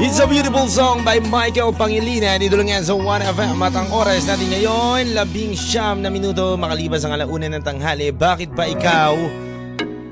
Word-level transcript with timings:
It's 0.00 0.16
a 0.16 0.24
beautiful 0.24 0.64
song 0.64 1.04
by 1.04 1.20
Michael 1.28 1.76
Pangilinan. 1.76 2.40
Dito 2.40 2.56
lang 2.56 2.72
yan 2.72 2.80
sa 2.80 2.96
1FM 2.96 3.60
at 3.60 3.74
ang 3.76 3.92
oras 3.92 4.24
natin 4.24 4.48
ngayon, 4.48 5.12
labing 5.12 5.52
siyam 5.52 6.00
na 6.00 6.08
minuto 6.08 6.56
makalipas 6.56 7.04
ang 7.04 7.20
alauna 7.20 7.52
ng 7.52 7.60
tanghali. 7.60 8.08
Bakit 8.08 8.56
ba 8.56 8.64
ikaw? 8.64 9.12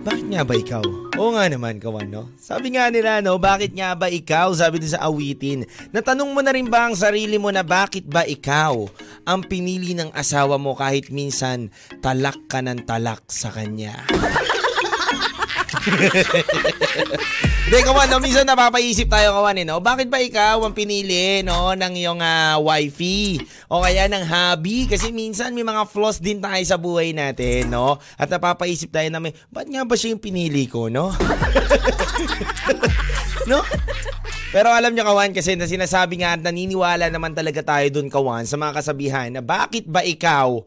Bakit 0.04 0.27
nga 0.28 0.44
ba 0.44 0.54
ikaw? 0.60 0.84
Oo 1.16 1.32
nga 1.32 1.48
naman, 1.48 1.80
kawan, 1.80 2.04
no? 2.04 2.28
Sabi 2.36 2.77
nga 2.77 2.92
nila, 2.92 3.24
no, 3.24 3.40
bakit 3.40 3.72
nga 3.72 3.96
ba 3.96 4.12
ikaw? 4.12 4.52
Sabi 4.52 4.77
din 4.77 4.92
sa 4.92 5.08
awitin. 5.08 5.64
Natanong 5.88 6.36
mo 6.36 6.44
na 6.44 6.52
rin 6.52 6.68
ba 6.68 6.84
ang 6.84 6.92
sarili 6.92 7.41
mo 7.41 7.48
na 7.48 7.64
bakit 7.64 8.05
ba 8.05 8.28
ikaw 8.28 8.92
ang 9.24 9.41
pinili 9.41 9.96
ng 9.96 10.12
asawa 10.12 10.60
mo 10.60 10.77
kahit 10.77 11.08
minsan 11.08 11.72
talak 12.05 12.36
ka 12.44 12.60
ng 12.60 12.84
talak 12.84 13.24
sa 13.32 13.48
kanya? 13.48 14.05
Hindi, 17.69 17.84
kawan, 17.84 18.09
no? 18.09 18.16
minsan 18.24 18.48
napapaisip 18.48 19.12
tayo, 19.12 19.37
kawan, 19.37 19.60
eh, 19.60 19.66
no? 19.69 19.77
Bakit 19.84 20.09
ba 20.09 20.24
ikaw 20.24 20.64
ang 20.64 20.73
pinili, 20.73 21.45
no, 21.45 21.77
ng 21.77 21.92
iyong 22.01 22.20
uh, 22.24 22.56
wifey? 22.64 23.45
O 23.69 23.84
kaya 23.84 24.09
ng 24.09 24.24
hobby? 24.24 24.88
Kasi 24.88 25.12
minsan 25.12 25.52
may 25.52 25.69
mga 25.69 25.84
flaws 25.84 26.16
din 26.16 26.41
tayo 26.41 26.64
sa 26.64 26.80
buhay 26.80 27.12
natin, 27.12 27.69
no? 27.69 28.01
At 28.16 28.33
napapaisip 28.33 28.88
tayo 28.88 29.12
na 29.12 29.20
may, 29.20 29.37
ba't 29.52 29.69
nga 29.69 29.84
ba 29.84 30.01
siya 30.01 30.16
yung 30.16 30.25
pinili 30.25 30.64
ko, 30.64 30.89
no? 30.89 31.12
no? 33.52 33.61
Pero 34.48 34.73
alam 34.73 34.97
niyo 34.97 35.05
kawan 35.05 35.36
kasi 35.36 35.52
na 35.61 35.69
sinasabi 35.69 36.25
nga 36.25 36.33
at 36.33 36.41
naniniwala 36.41 37.12
naman 37.12 37.36
talaga 37.36 37.61
tayo 37.61 37.84
dun 37.92 38.08
kawan 38.08 38.48
sa 38.48 38.56
mga 38.56 38.80
kasabihan 38.80 39.28
na 39.28 39.45
bakit 39.45 39.84
ba 39.84 40.00
ikaw 40.00 40.64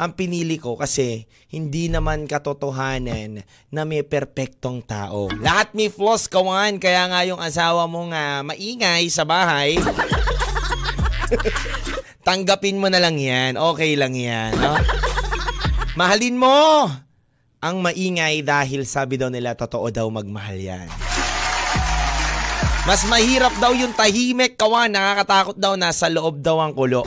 ang 0.00 0.16
pinili 0.16 0.56
ko 0.56 0.80
kasi 0.80 1.28
hindi 1.52 1.92
naman 1.92 2.24
katotohanan 2.24 3.44
na 3.68 3.82
may 3.84 4.00
perpektong 4.00 4.80
tao. 4.80 5.28
Lahat 5.44 5.76
may 5.76 5.92
flaws 5.92 6.24
kawan, 6.24 6.80
kaya 6.80 7.04
nga 7.12 7.20
yung 7.28 7.36
asawa 7.36 7.84
mo 7.84 8.08
nga 8.08 8.40
maingay 8.40 9.12
sa 9.12 9.28
bahay. 9.28 9.76
Tanggapin 12.26 12.80
mo 12.80 12.88
na 12.88 12.96
lang 12.96 13.20
yan. 13.20 13.60
Okay 13.60 13.92
lang 13.92 14.16
yan. 14.16 14.56
No? 14.56 14.80
Mahalin 16.00 16.40
mo 16.40 16.88
ang 17.60 17.76
maingay 17.84 18.40
dahil 18.40 18.88
sabi 18.88 19.20
daw 19.20 19.28
nila 19.28 19.52
totoo 19.52 19.92
daw 19.92 20.08
magmahal 20.08 20.56
yan. 20.56 20.88
Mas 22.88 23.04
mahirap 23.04 23.52
daw 23.60 23.76
yung 23.76 23.92
tahimik 23.92 24.56
kawan, 24.56 24.88
nakakatakot 24.88 25.60
daw 25.60 25.76
nasa 25.76 26.08
loob 26.08 26.40
daw 26.40 26.56
ang 26.64 26.72
kulo. 26.72 27.04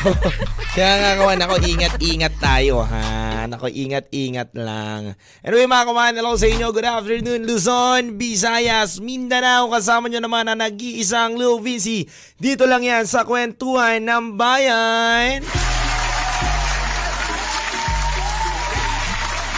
Kaya 0.76 0.92
nga 0.96 1.10
kawan, 1.20 1.40
ako 1.44 1.54
ingat-ingat 1.60 2.34
tayo 2.40 2.80
ha. 2.80 3.44
Nako, 3.44 3.68
ingat-ingat 3.68 4.54
lang. 4.56 5.12
Anyway 5.44 5.68
mga 5.68 5.86
kawan, 5.92 6.14
hello 6.16 6.32
sa 6.40 6.48
inyo. 6.48 6.72
Good 6.72 6.88
afternoon, 6.88 7.42
Luzon, 7.44 8.16
Visayas, 8.16 9.02
Mindanao. 9.02 9.68
Kasama 9.68 10.08
nyo 10.08 10.20
naman 10.24 10.48
na 10.48 10.56
nag-iisang 10.56 11.36
Lil 11.36 11.60
Vinci. 11.60 12.08
Dito 12.40 12.64
lang 12.64 12.80
yan 12.80 13.04
sa 13.04 13.28
kwentuhan 13.28 14.00
ng 14.00 14.40
bayan. 14.40 15.44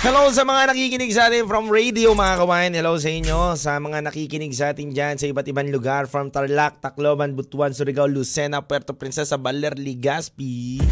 Hello 0.03 0.27
sa 0.35 0.43
mga 0.43 0.75
nakikinig 0.75 1.15
sa 1.15 1.31
atin 1.31 1.47
from 1.47 1.71
radio 1.71 2.11
mga 2.11 2.43
kawain. 2.43 2.75
Hello 2.75 2.99
sa 2.99 3.07
inyo. 3.07 3.55
Sa 3.55 3.79
mga 3.79 4.03
nakikinig 4.03 4.51
sa 4.51 4.75
atin 4.75 4.91
dyan 4.91 5.15
sa 5.15 5.31
iba't 5.31 5.47
ibang 5.47 5.71
lugar 5.71 6.11
from 6.11 6.27
Tarlac, 6.27 6.83
Tacloban, 6.83 7.39
Butuan, 7.39 7.71
Surigao, 7.71 8.11
Lucena, 8.11 8.67
Puerto 8.67 8.99
Princesa, 8.99 9.39
Baler, 9.39 9.79
Ligaspi. 9.79 10.83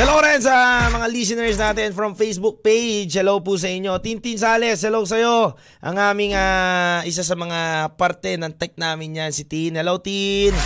Hello 0.00 0.16
rin 0.24 0.40
sa 0.40 0.88
mga 0.88 1.04
listeners 1.12 1.60
natin 1.60 1.92
from 1.92 2.16
Facebook 2.16 2.64
page. 2.64 3.12
Hello 3.12 3.44
po 3.44 3.60
sa 3.60 3.68
inyo. 3.68 3.92
Tintin 4.00 4.40
Sales, 4.40 4.80
hello 4.88 5.04
sa 5.04 5.20
iyo. 5.20 5.52
Ang 5.84 6.00
aming 6.00 6.32
uh, 6.32 7.04
isa 7.04 7.20
sa 7.20 7.36
mga 7.36 7.92
parte 8.00 8.40
ng 8.40 8.56
tech 8.56 8.72
namin 8.80 9.20
yan, 9.20 9.36
si 9.36 9.44
Tin. 9.44 9.76
Hello 9.76 10.00
Tin. 10.00 10.56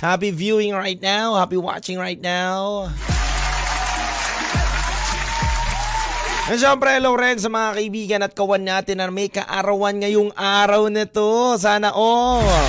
Happy 0.00 0.32
viewing 0.32 0.72
right 0.72 1.04
now. 1.04 1.36
Happy 1.36 1.60
watching 1.60 2.00
right 2.00 2.24
now. 2.24 2.88
And 6.48 6.56
syempre, 6.56 6.96
hello 6.96 7.12
rin 7.12 7.36
sa 7.36 7.52
mga 7.52 7.76
kaibigan 7.76 8.24
at 8.24 8.32
kawan 8.32 8.64
natin 8.64 9.04
na 9.04 9.12
may 9.12 9.28
kaarawan 9.28 10.00
ngayong 10.00 10.32
araw 10.32 10.88
na 10.88 11.04
to. 11.04 11.60
Sana 11.60 11.92
all. 11.92 12.40
Oh. 12.40 12.68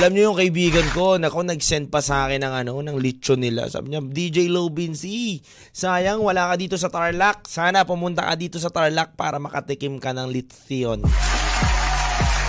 Alam 0.00 0.16
niyo 0.16 0.32
yung 0.32 0.40
kaibigan 0.40 0.88
ko, 0.96 1.20
nako 1.20 1.44
nag-send 1.44 1.92
pa 1.92 2.00
sa 2.00 2.24
akin 2.24 2.40
ng 2.40 2.54
ano, 2.64 2.80
ng 2.80 2.96
lechon 2.96 3.44
nila. 3.44 3.68
Sabi 3.68 3.92
niya, 3.92 4.00
DJ 4.00 4.48
Lobin 4.48 4.96
C, 4.96 5.36
sayang 5.76 6.24
wala 6.24 6.48
ka 6.48 6.56
dito 6.56 6.80
sa 6.80 6.88
Tarlac. 6.88 7.44
Sana 7.44 7.84
pumunta 7.84 8.24
ka 8.24 8.32
dito 8.32 8.56
sa 8.56 8.72
Tarlac 8.72 9.12
para 9.12 9.36
makatikim 9.36 10.00
ka 10.00 10.16
ng 10.16 10.32
lithion. 10.32 11.04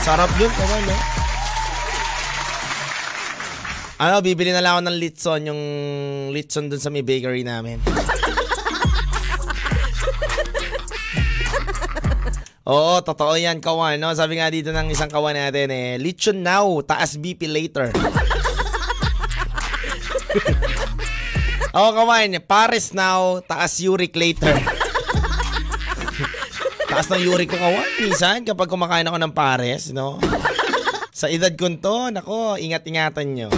Sarap 0.07 0.31
yun, 0.39 0.51
kawan, 0.55 0.83
no? 0.87 1.26
Ano, 3.97 4.21
bibili 4.21 4.53
na 4.53 4.61
lang 4.61 4.77
ako 4.77 4.81
ng 4.85 4.97
litson, 5.01 5.41
yung 5.49 5.61
litson 6.29 6.69
dun 6.69 6.77
sa 6.77 6.93
may 6.93 7.01
bakery 7.01 7.41
namin. 7.41 7.81
Oo, 12.69 13.01
totoo 13.01 13.33
yan, 13.33 13.57
kawan. 13.57 13.97
No? 13.97 14.13
Sabi 14.13 14.37
nga 14.37 14.53
dito 14.53 14.69
ng 14.69 14.93
isang 14.93 15.09
kawan 15.09 15.33
natin 15.33 15.73
eh, 15.73 15.97
litson 15.97 16.45
now, 16.45 16.77
taas 16.85 17.17
BP 17.17 17.49
later. 17.49 17.89
Oo, 21.77 21.89
kawan, 21.97 22.37
Paris 22.45 22.93
now, 22.93 23.41
taas 23.49 23.81
uric 23.81 24.13
later. 24.13 24.51
taas 26.93 27.09
ng 27.09 27.33
uric 27.33 27.49
ko, 27.49 27.57
kawan. 27.57 27.89
Minsan, 27.97 28.45
kapag 28.45 28.69
kumakain 28.69 29.09
ako 29.09 29.17
ng 29.25 29.33
Paris, 29.33 29.89
no? 29.89 30.21
Sa 31.17 31.25
edad 31.25 31.49
ko 31.57 31.65
to, 31.81 32.13
nako, 32.13 32.61
ingat-ingatan 32.61 33.33
nyo. 33.33 33.49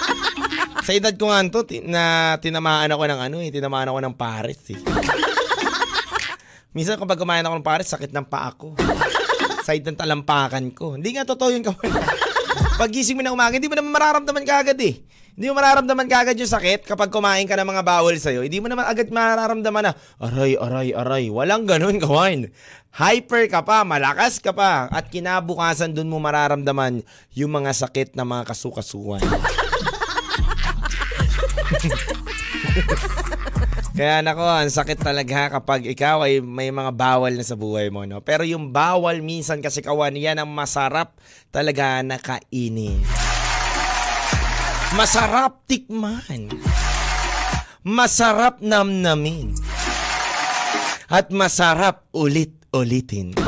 Sa 0.88 0.96
edad 0.96 1.12
ko 1.12 1.28
nga 1.28 1.44
to, 1.44 1.60
na 1.84 2.02
tinamaan 2.40 2.88
ako 2.88 3.04
ng 3.04 3.20
ano 3.20 3.36
eh, 3.44 3.52
tinamaan 3.52 3.92
ako 3.92 4.00
ng 4.00 4.16
pares 4.16 4.64
eh. 4.72 4.80
Minsan 6.72 6.96
kapag 6.96 7.20
kumain 7.20 7.44
ako 7.44 7.60
ng 7.60 7.68
pares, 7.68 7.92
sakit 7.92 8.16
ng 8.16 8.24
paa 8.24 8.56
ko. 8.56 8.72
Side 9.60 9.92
ng 9.92 10.00
talampakan 10.00 10.72
ko. 10.72 10.96
Hindi 10.96 11.20
nga 11.20 11.28
totoo 11.28 11.52
yung 11.52 11.68
kawan. 11.68 11.92
Pag 12.80 12.96
gising 12.96 13.20
mo 13.20 13.22
na 13.28 13.36
umaga, 13.36 13.60
hindi 13.60 13.68
mo 13.68 13.76
naman 13.76 13.92
mararamdaman 13.92 14.48
kagad 14.48 14.80
eh. 14.80 15.04
Hindi 15.40 15.48
mo 15.48 15.56
mararamdaman 15.56 16.04
kagad 16.04 16.36
yung 16.36 16.52
sakit 16.52 16.84
kapag 16.84 17.08
kumain 17.08 17.48
ka 17.48 17.56
ng 17.56 17.64
mga 17.64 17.80
bawal 17.80 18.12
sa'yo. 18.12 18.44
Hindi 18.44 18.60
mo 18.60 18.68
naman 18.68 18.84
agad 18.84 19.08
mararamdaman 19.08 19.88
na, 19.88 19.96
aray, 20.20 20.52
aray, 20.52 20.92
aray. 20.92 21.32
Walang 21.32 21.64
ganun, 21.64 21.96
kawan. 21.96 22.52
Hyper 22.92 23.48
ka 23.48 23.64
pa, 23.64 23.80
malakas 23.80 24.36
ka 24.36 24.52
pa, 24.52 24.92
at 24.92 25.08
kinabukasan 25.08 25.96
dun 25.96 26.12
mo 26.12 26.20
mararamdaman 26.20 27.00
yung 27.32 27.56
mga 27.56 27.72
sakit 27.72 28.12
na 28.20 28.28
mga 28.28 28.52
kasukasuan. 28.52 29.24
Kaya 33.96 34.20
nako, 34.20 34.44
ang 34.44 34.68
sakit 34.68 35.00
talaga 35.00 35.56
kapag 35.56 35.88
ikaw 35.88 36.20
ay 36.20 36.44
may 36.44 36.68
mga 36.68 36.92
bawal 36.92 37.32
na 37.32 37.48
sa 37.48 37.56
buhay 37.56 37.88
mo, 37.88 38.04
no? 38.04 38.20
Pero 38.20 38.44
yung 38.44 38.76
bawal 38.76 39.24
minsan 39.24 39.64
kasi 39.64 39.80
kawan, 39.80 40.20
yan 40.20 40.36
ang 40.36 40.52
masarap 40.52 41.16
talaga 41.48 42.04
na 42.04 42.20
kainin. 42.20 43.29
Masarap 44.90 45.70
tikman. 45.70 46.50
Masarap 47.86 48.58
namnamin. 48.58 49.54
At 51.06 51.30
masarap 51.30 52.10
ulit-ulitin. 52.10 53.38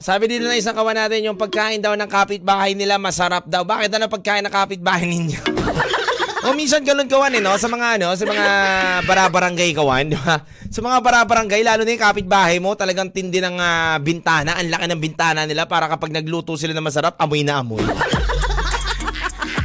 Sabi 0.00 0.32
dito 0.32 0.48
na 0.48 0.56
isang 0.56 0.72
kawan 0.72 0.96
natin, 0.96 1.28
yung 1.28 1.36
pagkain 1.36 1.84
daw 1.84 1.92
ng 1.92 2.08
kapitbahay 2.08 2.72
nila 2.72 2.96
masarap 2.96 3.44
daw. 3.44 3.60
Bakit 3.68 3.92
daw 3.92 4.08
pagkain 4.08 4.40
ng 4.48 4.52
kapitbahay 4.52 5.04
ninyo? 5.04 5.59
O 6.44 6.56
minsan 6.56 6.80
ganun 6.80 7.10
kawan 7.10 7.36
eh, 7.36 7.42
no? 7.44 7.52
Sa 7.60 7.68
mga, 7.68 8.00
ano, 8.00 8.16
sa 8.16 8.24
mga 8.24 8.46
barabarangay 9.04 9.70
kawan, 9.76 10.12
di 10.12 10.16
ba? 10.16 10.40
Sa 10.70 10.80
mga 10.80 10.98
barabarangay, 11.02 11.60
lalo 11.60 11.84
na 11.84 11.92
yung 11.92 12.04
kapitbahay 12.04 12.56
mo, 12.62 12.72
talagang 12.78 13.12
tindi 13.12 13.42
ng 13.42 13.58
uh, 13.58 13.98
bintana. 14.00 14.56
Ang 14.56 14.72
laki 14.72 14.86
ng 14.88 15.00
bintana 15.02 15.44
nila 15.44 15.68
para 15.68 15.90
kapag 15.90 16.14
nagluto 16.14 16.56
sila 16.56 16.72
ng 16.72 16.86
masarap, 16.86 17.14
amoy 17.20 17.44
na 17.44 17.60
amoy. 17.60 17.82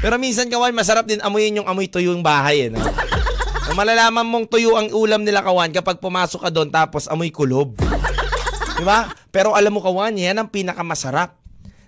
Pero 0.04 0.19
minsan 0.19 0.51
kawan, 0.51 0.75
masarap 0.75 1.07
din 1.07 1.24
amoyin 1.24 1.63
yung 1.63 1.68
amoy 1.69 1.88
tuyo 1.88 2.12
yung 2.12 2.25
bahay, 2.25 2.68
eh, 2.68 2.74
no? 2.74 2.81
Malalaman 3.75 4.24
mong 4.24 4.45
tuyo 4.48 4.78
ang 4.78 4.88
ulam 4.94 5.25
nila 5.25 5.42
kawan 5.42 5.74
kapag 5.74 6.00
pumasok 6.00 6.48
ka 6.48 6.50
doon 6.54 6.69
tapos 6.69 7.10
amoy 7.10 7.33
kulob. 7.33 7.75
Di 8.75 8.83
ba? 8.86 9.10
Pero 9.33 9.51
alam 9.51 9.74
mo 9.74 9.81
kawan, 9.81 10.16
yan 10.16 10.38
ang 10.38 10.48
pinakamasarap. 10.48 11.44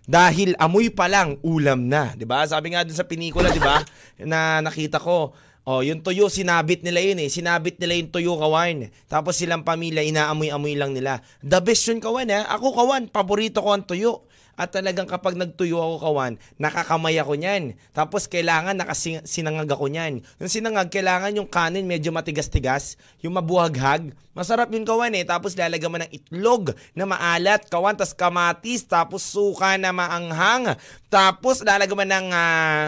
Dahil 0.08 0.56
amoy 0.56 0.88
pa 0.88 1.12
lang, 1.12 1.36
ulam 1.44 1.92
na. 1.92 2.16
Di 2.16 2.24
ba? 2.24 2.48
Sabi 2.48 2.72
nga 2.72 2.88
dun 2.88 2.96
sa 2.96 3.04
pinikula, 3.04 3.52
di 3.52 3.60
ba? 3.60 3.84
Na 4.24 4.64
nakita 4.64 5.04
ko, 5.04 5.36
Oh, 5.68 5.84
yung 5.84 6.00
tuyo, 6.00 6.32
sinabit 6.32 6.80
nila 6.80 7.04
yun 7.04 7.20
eh. 7.20 7.28
Sinabit 7.28 7.76
nila 7.76 8.00
yung 8.00 8.08
tuyo, 8.08 8.40
kawan. 8.40 8.88
Tapos 9.12 9.36
silang 9.36 9.68
pamilya, 9.68 10.00
inaamoy-amoy 10.00 10.80
lang 10.80 10.96
nila. 10.96 11.20
The 11.44 11.60
best 11.60 11.92
yun, 11.92 12.00
kawan, 12.00 12.32
ha? 12.32 12.48
Ako, 12.56 12.72
kawan, 12.72 13.12
paborito 13.12 13.60
ko 13.60 13.76
ang 13.76 13.84
tuyo. 13.84 14.27
At 14.58 14.74
talagang 14.74 15.06
kapag 15.06 15.38
nagtuyo 15.38 15.78
ako, 15.78 15.96
kawan, 16.02 16.34
nakakamay 16.58 17.14
ako 17.22 17.38
niyan. 17.38 17.78
Tapos 17.94 18.26
kailangan 18.26 18.74
nakasinangag 18.74 19.70
ako 19.70 19.86
niyan. 19.86 20.26
Yung 20.42 20.50
sinangag, 20.50 20.90
kailangan 20.90 21.38
yung 21.38 21.46
kanin 21.46 21.86
medyo 21.86 22.10
matigas-tigas, 22.10 22.98
yung 23.22 23.38
mabuhaghag. 23.38 24.18
Masarap 24.34 24.74
yun, 24.74 24.82
kawan, 24.82 25.14
eh. 25.14 25.30
Tapos 25.30 25.54
lalagyan 25.54 25.94
mo 25.94 26.02
ng 26.02 26.10
itlog 26.10 26.74
na 26.98 27.06
maalat, 27.06 27.70
kawan, 27.70 27.94
tapos 27.94 28.18
kamatis, 28.18 28.82
tapos 28.90 29.22
suka 29.22 29.78
na 29.78 29.94
maanghang. 29.94 30.74
Tapos 31.14 31.62
lalagyan 31.62 31.98
mo 32.02 32.06
ng... 32.10 32.28
Uh, 32.34 32.88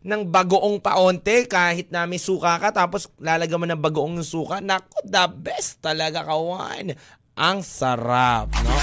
ng 0.00 0.24
bagoong 0.32 0.80
paonte 0.80 1.44
kahit 1.44 1.92
na 1.92 2.08
may 2.08 2.16
suka 2.16 2.56
ka 2.56 2.72
tapos 2.72 3.12
lalagyan 3.20 3.60
mo 3.60 3.68
ng 3.68 3.84
bagoong 3.84 4.16
ng 4.16 4.24
suka. 4.24 4.64
Naku, 4.64 5.04
the 5.04 5.24
best 5.28 5.84
talaga 5.84 6.24
kawan. 6.24 6.96
Ang 7.36 7.58
sarap, 7.60 8.48
no? 8.64 8.79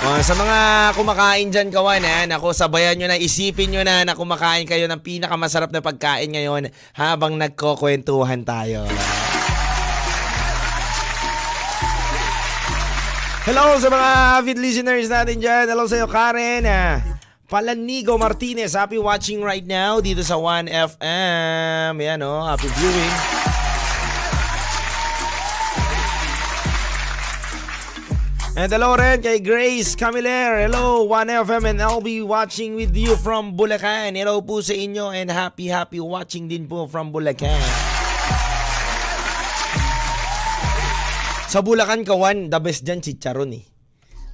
Oh, 0.00 0.16
sa 0.24 0.32
mga 0.32 0.58
kumakain 0.96 1.52
dyan, 1.52 1.68
kawan, 1.68 2.00
ha? 2.00 2.24
Naku, 2.24 2.56
sabayan 2.56 2.96
nyo 2.96 3.04
na, 3.04 3.20
isipin 3.20 3.68
nyo 3.68 3.84
na 3.84 4.00
na 4.00 4.16
kumakain 4.16 4.64
kayo 4.64 4.88
ng 4.88 4.96
pinakamasarap 5.04 5.68
na 5.68 5.84
pagkain 5.84 6.32
ngayon 6.32 6.72
habang 6.96 7.36
nagkukwentuhan 7.36 8.40
tayo. 8.40 8.88
Hello 13.44 13.76
sa 13.76 13.92
mga 13.92 14.08
avid 14.40 14.56
listeners 14.56 15.12
natin 15.12 15.36
dyan. 15.36 15.68
Hello 15.68 15.84
sa 15.84 16.00
iyo, 16.00 16.08
Karen. 16.08 16.64
Palanigo 17.44 18.16
Martinez, 18.16 18.72
happy 18.72 18.96
watching 18.96 19.44
right 19.44 19.68
now 19.68 20.00
dito 20.00 20.24
sa 20.24 20.40
1FM. 20.40 21.92
Yan 22.00 22.24
oh, 22.24 22.48
happy 22.48 22.72
viewing. 22.72 23.59
And 28.60 28.68
hello 28.68 28.92
rin 28.92 29.24
kay 29.24 29.40
Grace 29.40 29.96
Camiler. 29.96 30.68
Hello, 30.68 31.08
1FM 31.08 31.64
and 31.64 31.80
I'll 31.80 32.04
be 32.04 32.20
watching 32.20 32.76
with 32.76 32.92
you 32.92 33.16
from 33.16 33.56
Bulacan. 33.56 34.12
Hello 34.12 34.44
po 34.44 34.60
sa 34.60 34.76
inyo 34.76 35.16
and 35.16 35.32
happy 35.32 35.72
happy 35.72 35.96
watching 35.96 36.44
din 36.44 36.68
po 36.68 36.84
from 36.84 37.08
Bulacan. 37.08 37.56
Sa 41.48 41.64
Bulacan, 41.64 42.04
kawan, 42.04 42.52
the 42.52 42.60
best 42.60 42.84
dyan, 42.84 43.00
chicharon 43.00 43.56
eh. 43.56 43.64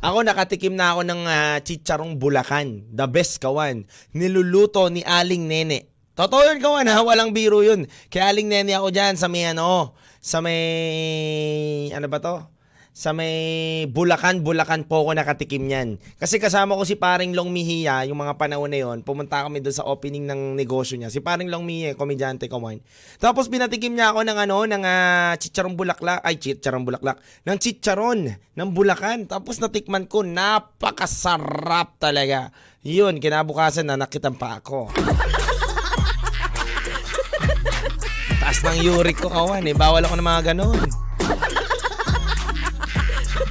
Ako 0.03 0.27
nakatikim 0.27 0.75
na 0.75 0.99
ako 0.99 1.07
ng 1.07 1.23
uh, 1.23 1.57
chicharong 1.63 2.19
Bulacan. 2.19 2.83
The 2.91 3.07
best 3.07 3.39
kawan. 3.39 3.87
Niluluto 4.11 4.91
ni 4.91 5.07
Aling 5.07 5.47
Nene. 5.47 5.87
Totoo 6.19 6.51
yun 6.51 6.59
kawan 6.59 6.91
ha, 6.91 6.99
walang 7.07 7.31
biro 7.31 7.63
yun. 7.63 7.87
Kaya 8.11 8.35
Aling 8.35 8.51
Nene 8.51 8.75
ako 8.75 8.91
dyan 8.91 9.15
sa 9.15 9.31
may 9.31 9.47
ano, 9.47 9.95
sa 10.19 10.43
may, 10.43 11.95
ano 11.95 12.11
ba 12.11 12.19
to? 12.19 12.56
Sa 12.97 13.13
may 13.13 13.85
Bulacan, 13.93 14.41
Bulacan 14.41 14.89
po 14.89 15.05
ako 15.05 15.21
nakatikim 15.21 15.69
niyan. 15.69 16.01
Kasi 16.17 16.41
kasama 16.41 16.81
ko 16.81 16.89
si 16.89 16.97
Paring 16.97 17.37
Long 17.37 17.53
Mihia, 17.53 18.09
yung 18.09 18.25
mga 18.25 18.41
panahon 18.41 18.73
na 18.73 18.81
yon, 18.81 19.05
pumunta 19.05 19.45
kami 19.45 19.61
doon 19.61 19.77
sa 19.77 19.85
opening 19.85 20.25
ng 20.25 20.57
negosyo 20.57 20.97
niya. 20.97 21.13
Si 21.13 21.21
Paring 21.21 21.53
Long 21.53 21.61
Mihia, 21.61 21.93
komedyante 21.93 22.49
ko 22.49 22.57
man. 22.57 22.81
Tapos 23.21 23.53
pinatikim 23.53 23.93
niya 23.93 24.17
ako 24.17 24.25
ng 24.25 24.39
ano, 24.41 24.65
ng 24.65 24.81
uh, 24.81 25.37
chicharong 25.37 25.77
bulaklak, 25.77 26.25
ay 26.25 26.41
chicharong 26.41 26.89
bulaklak, 26.89 27.21
ng 27.45 27.59
chicharon 27.61 28.33
ng 28.33 28.69
Bulacan. 28.73 29.29
Tapos 29.29 29.61
natikman 29.61 30.09
ko, 30.09 30.25
napakasarap 30.25 32.01
talaga. 32.01 32.49
Yun, 32.81 33.21
kinabukasan 33.21 33.93
na 33.93 34.01
nakitan 34.01 34.41
pa 34.41 34.65
ako. 34.65 34.89
Taas 38.41 38.65
ng 38.65 38.89
uric 38.89 39.21
ko 39.21 39.29
kawan 39.29 39.69
eh, 39.69 39.77
bawal 39.77 40.01
ako 40.01 40.17
ng 40.17 40.25
mga 40.25 40.57
ganon. 40.57 41.06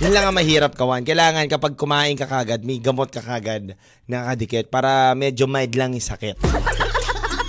Yun 0.04 0.12
lang 0.12 0.28
ang 0.28 0.36
mahirap 0.36 0.76
kawan. 0.76 1.08
Kailangan 1.08 1.48
kapag 1.48 1.80
kumain 1.80 2.20
ka 2.20 2.28
kagad, 2.28 2.68
may 2.68 2.84
gamot 2.84 3.08
ka 3.08 3.24
kagad 3.24 3.80
na 4.04 4.28
kadikit 4.28 4.68
para 4.68 5.16
medyo 5.16 5.48
mild 5.48 5.72
lang 5.72 5.96
yung 5.96 6.04
sakit. 6.04 6.36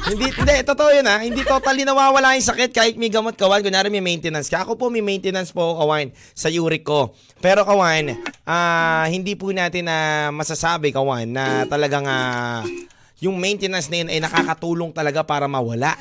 hindi, 0.06 0.30
hindi, 0.30 0.54
totoo 0.62 0.94
yun 0.94 1.10
ha. 1.10 1.26
Hindi 1.26 1.42
totally 1.42 1.82
nawawala 1.82 2.38
yung 2.38 2.46
sakit 2.46 2.70
kahit 2.70 2.94
may 2.94 3.10
gamot 3.10 3.34
kawan. 3.34 3.66
Kunwari 3.66 3.90
may 3.90 3.98
maintenance 3.98 4.46
ka. 4.46 4.62
Ako 4.62 4.78
po 4.78 4.94
may 4.94 5.02
maintenance 5.02 5.50
po 5.50 5.74
kawan 5.74 6.14
sa 6.38 6.46
uric 6.46 6.86
ko. 6.86 7.10
Pero 7.42 7.66
kawan, 7.66 8.14
uh, 8.46 9.04
hindi 9.10 9.34
po 9.34 9.50
natin 9.50 9.90
na 9.90 10.30
uh, 10.30 10.38
masasabi 10.38 10.94
kawan 10.94 11.26
na 11.26 11.66
talagang 11.66 12.06
uh, 12.06 12.62
yung 13.18 13.42
maintenance 13.42 13.90
na 13.90 14.06
yun 14.06 14.08
ay 14.14 14.22
nakakatulong 14.22 14.94
talaga 14.94 15.26
para 15.26 15.50
mawala. 15.50 15.98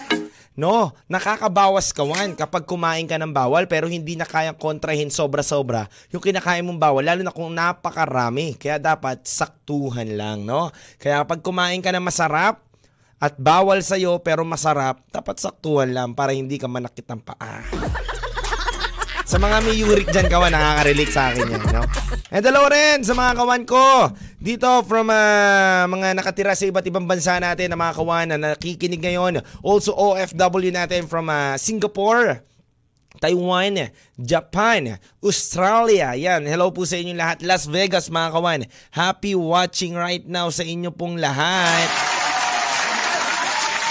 No, 0.56 0.96
nakakabawas 1.12 1.92
kawan 1.92 2.32
kapag 2.32 2.64
kumain 2.64 3.04
ka 3.04 3.20
ng 3.20 3.36
bawal 3.36 3.68
pero 3.68 3.92
hindi 3.92 4.16
na 4.16 4.24
kayang 4.24 4.56
kontrahin 4.56 5.12
sobra-sobra 5.12 5.92
yung 6.16 6.24
kinakain 6.24 6.64
mong 6.64 6.80
bawal 6.80 7.04
lalo 7.04 7.28
na 7.28 7.36
kung 7.36 7.52
napakarami. 7.52 8.56
Kaya 8.56 8.80
dapat 8.80 9.28
saktuhan 9.28 10.16
lang, 10.16 10.48
no? 10.48 10.72
Kaya 10.96 11.28
kapag 11.28 11.44
kumain 11.44 11.84
ka 11.84 11.92
ng 11.92 12.08
masarap 12.08 12.64
at 13.20 13.36
bawal 13.36 13.84
sa'yo 13.84 14.24
pero 14.24 14.48
masarap, 14.48 15.04
dapat 15.12 15.44
saktuhan 15.44 15.92
lang 15.92 16.16
para 16.16 16.32
hindi 16.32 16.56
ka 16.56 16.72
manakit 16.72 17.04
ng 17.04 17.20
paa. 17.20 17.60
Sa 19.26 19.42
mga 19.42 19.58
may 19.66 19.82
uric 19.82 20.14
dyan, 20.14 20.30
kawan, 20.30 20.54
nakaka-relate 20.54 21.10
sa 21.10 21.34
akin 21.34 21.50
yan. 21.50 21.64
No? 21.74 21.82
And 22.30 22.46
hello 22.46 22.70
rin 22.70 23.02
sa 23.02 23.18
mga 23.18 23.42
kawan 23.42 23.66
ko 23.66 24.14
dito 24.38 24.70
from 24.86 25.10
uh, 25.10 25.90
mga 25.90 26.14
nakatira 26.14 26.54
sa 26.54 26.70
iba't 26.70 26.86
ibang 26.86 27.10
bansa 27.10 27.42
natin 27.42 27.74
na 27.74 27.78
mga 27.80 27.98
kawan 27.98 28.28
na 28.30 28.38
nakikinig 28.38 29.02
ngayon. 29.02 29.42
Also 29.66 29.98
OFW 29.98 30.70
natin 30.70 31.10
from 31.10 31.34
uh, 31.34 31.58
Singapore. 31.58 32.46
Taiwan, 33.18 33.90
Japan, 34.20 35.02
Australia. 35.24 36.14
Yan, 36.14 36.46
hello 36.46 36.70
po 36.70 36.86
sa 36.86 37.00
inyo 37.00 37.18
lahat. 37.18 37.42
Las 37.42 37.66
Vegas 37.66 38.14
mga 38.14 38.30
kawan. 38.30 38.62
Happy 38.94 39.34
watching 39.34 39.98
right 39.98 40.28
now 40.30 40.54
sa 40.54 40.62
inyo 40.62 40.94
pong 40.94 41.18
lahat. 41.18 42.15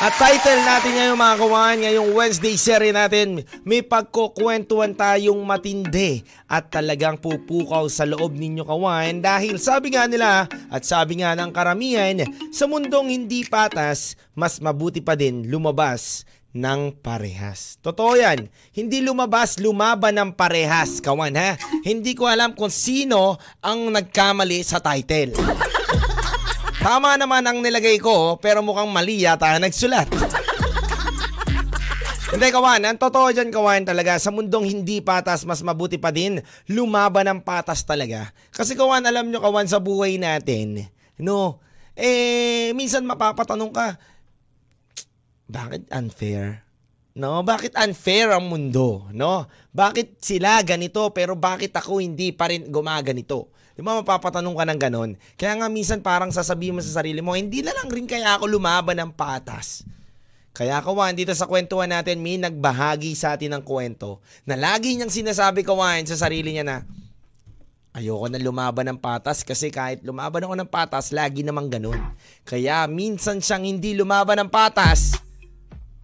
At 0.05 0.21
title 0.21 0.61
natin 0.69 0.93
ngayon 1.01 1.17
mga 1.17 1.37
kawan, 1.41 1.77
ngayong 1.81 2.11
Wednesday 2.13 2.61
series 2.61 2.93
natin, 2.93 3.41
may 3.65 3.81
pagkukwentuhan 3.81 4.93
tayong 4.93 5.41
matindi 5.41 6.21
at 6.45 6.69
talagang 6.69 7.17
pupukaw 7.17 7.89
sa 7.89 8.05
loob 8.05 8.37
ninyo 8.37 8.69
kawan 8.69 9.25
dahil 9.25 9.57
sabi 9.57 9.97
nga 9.97 10.05
nila 10.05 10.45
at 10.69 10.85
sabi 10.85 11.25
nga 11.25 11.33
ng 11.33 11.49
karamihan, 11.57 12.21
sa 12.53 12.69
mundong 12.69 13.17
hindi 13.17 13.49
patas, 13.49 14.21
mas 14.37 14.61
mabuti 14.61 15.01
pa 15.01 15.17
din 15.17 15.49
lumabas 15.49 16.29
ng 16.53 17.01
parehas. 17.01 17.81
Totoo 17.81 18.21
yan. 18.21 18.53
Hindi 18.77 19.01
lumabas, 19.01 19.57
lumaban 19.57 20.21
ng 20.21 20.37
parehas, 20.37 21.01
kawan 21.01 21.33
ha. 21.33 21.57
Hindi 21.81 22.13
ko 22.13 22.29
alam 22.29 22.53
kung 22.53 22.69
sino 22.69 23.41
ang 23.65 23.89
nagkamali 23.89 24.61
sa 24.69 24.85
title. 24.85 25.33
Tama 26.85 27.17
naman 27.17 27.41
ang 27.41 27.65
nilagay 27.65 27.97
ko, 27.97 28.37
pero 28.37 28.61
mukhang 28.61 28.93
mali 28.93 29.25
yata 29.25 29.57
nagsulat. 29.57 30.05
Hindi, 32.35 32.51
kawan. 32.51 32.85
Ang 32.85 33.01
totoo 33.01 33.33
dyan, 33.33 33.49
kawan, 33.49 33.89
talaga. 33.89 34.21
Sa 34.21 34.29
mundong 34.29 34.69
hindi 34.69 35.01
patas, 35.01 35.49
mas 35.49 35.65
mabuti 35.65 35.97
pa 35.97 36.13
din. 36.13 36.45
Lumaban 36.69 37.31
ng 37.31 37.41
patas 37.41 37.87
talaga. 37.87 38.37
Kasi, 38.53 38.77
kawan, 38.77 39.07
alam 39.07 39.33
nyo, 39.33 39.41
kawan, 39.41 39.65
sa 39.65 39.81
buhay 39.81 40.21
natin, 40.21 40.91
no, 41.17 41.63
eh, 41.95 42.75
minsan 42.75 43.07
mapapatanong 43.07 43.71
ka, 43.71 43.97
bakit 45.47 45.87
unfair? 45.95 46.64
No, 47.15 47.47
bakit 47.47 47.79
unfair 47.79 48.35
ang 48.35 48.51
mundo? 48.51 49.07
No? 49.15 49.47
Bakit 49.71 50.19
sila 50.19 50.59
ganito 50.67 50.99
pero 51.15 51.39
bakit 51.39 51.71
ako 51.71 52.03
hindi 52.03 52.35
pa 52.35 52.51
rin 52.51 52.67
gumaganito? 52.67 53.55
Di 53.75 53.87
ba 53.87 54.03
mapapatanong 54.03 54.55
ka 54.59 54.65
ng 54.67 54.81
ganon? 54.83 55.11
Kaya 55.39 55.55
nga 55.63 55.71
minsan 55.71 56.03
parang 56.03 56.35
sasabihin 56.35 56.75
mo 56.75 56.83
sa 56.83 56.99
sarili 56.99 57.23
mo, 57.23 57.39
hindi 57.39 57.63
na 57.63 57.71
lang 57.71 57.87
rin 57.87 58.11
kaya 58.11 58.35
ako 58.35 58.51
lumaban 58.51 58.99
ng 58.99 59.15
patas. 59.15 59.87
Kaya 60.55 60.83
kawan, 60.83 61.15
dito 61.15 61.31
sa 61.39 61.47
kwentuhan 61.47 61.91
natin, 61.91 62.19
may 62.19 62.35
nagbahagi 62.35 63.15
sa 63.15 63.39
atin 63.39 63.59
ng 63.59 63.63
kwento 63.63 64.19
na 64.43 64.59
lagi 64.59 64.95
niyang 64.95 65.11
sinasabi 65.11 65.63
kawan 65.63 66.07
sa 66.11 66.19
sarili 66.19 66.55
niya 66.55 66.67
na, 66.67 66.83
Ayoko 67.95 68.27
na 68.27 68.43
lumaban 68.43 68.91
ng 68.91 68.99
patas 68.99 69.47
kasi 69.47 69.71
kahit 69.71 70.03
lumaban 70.03 70.43
ako 70.43 70.55
ng 70.59 70.67
patas, 70.67 71.15
lagi 71.15 71.47
namang 71.47 71.71
ganun. 71.71 71.99
Kaya 72.43 72.91
minsan 72.91 73.39
siyang 73.39 73.63
hindi 73.63 73.95
lumaban 73.95 74.35
ng 74.43 74.51
patas, 74.51 75.15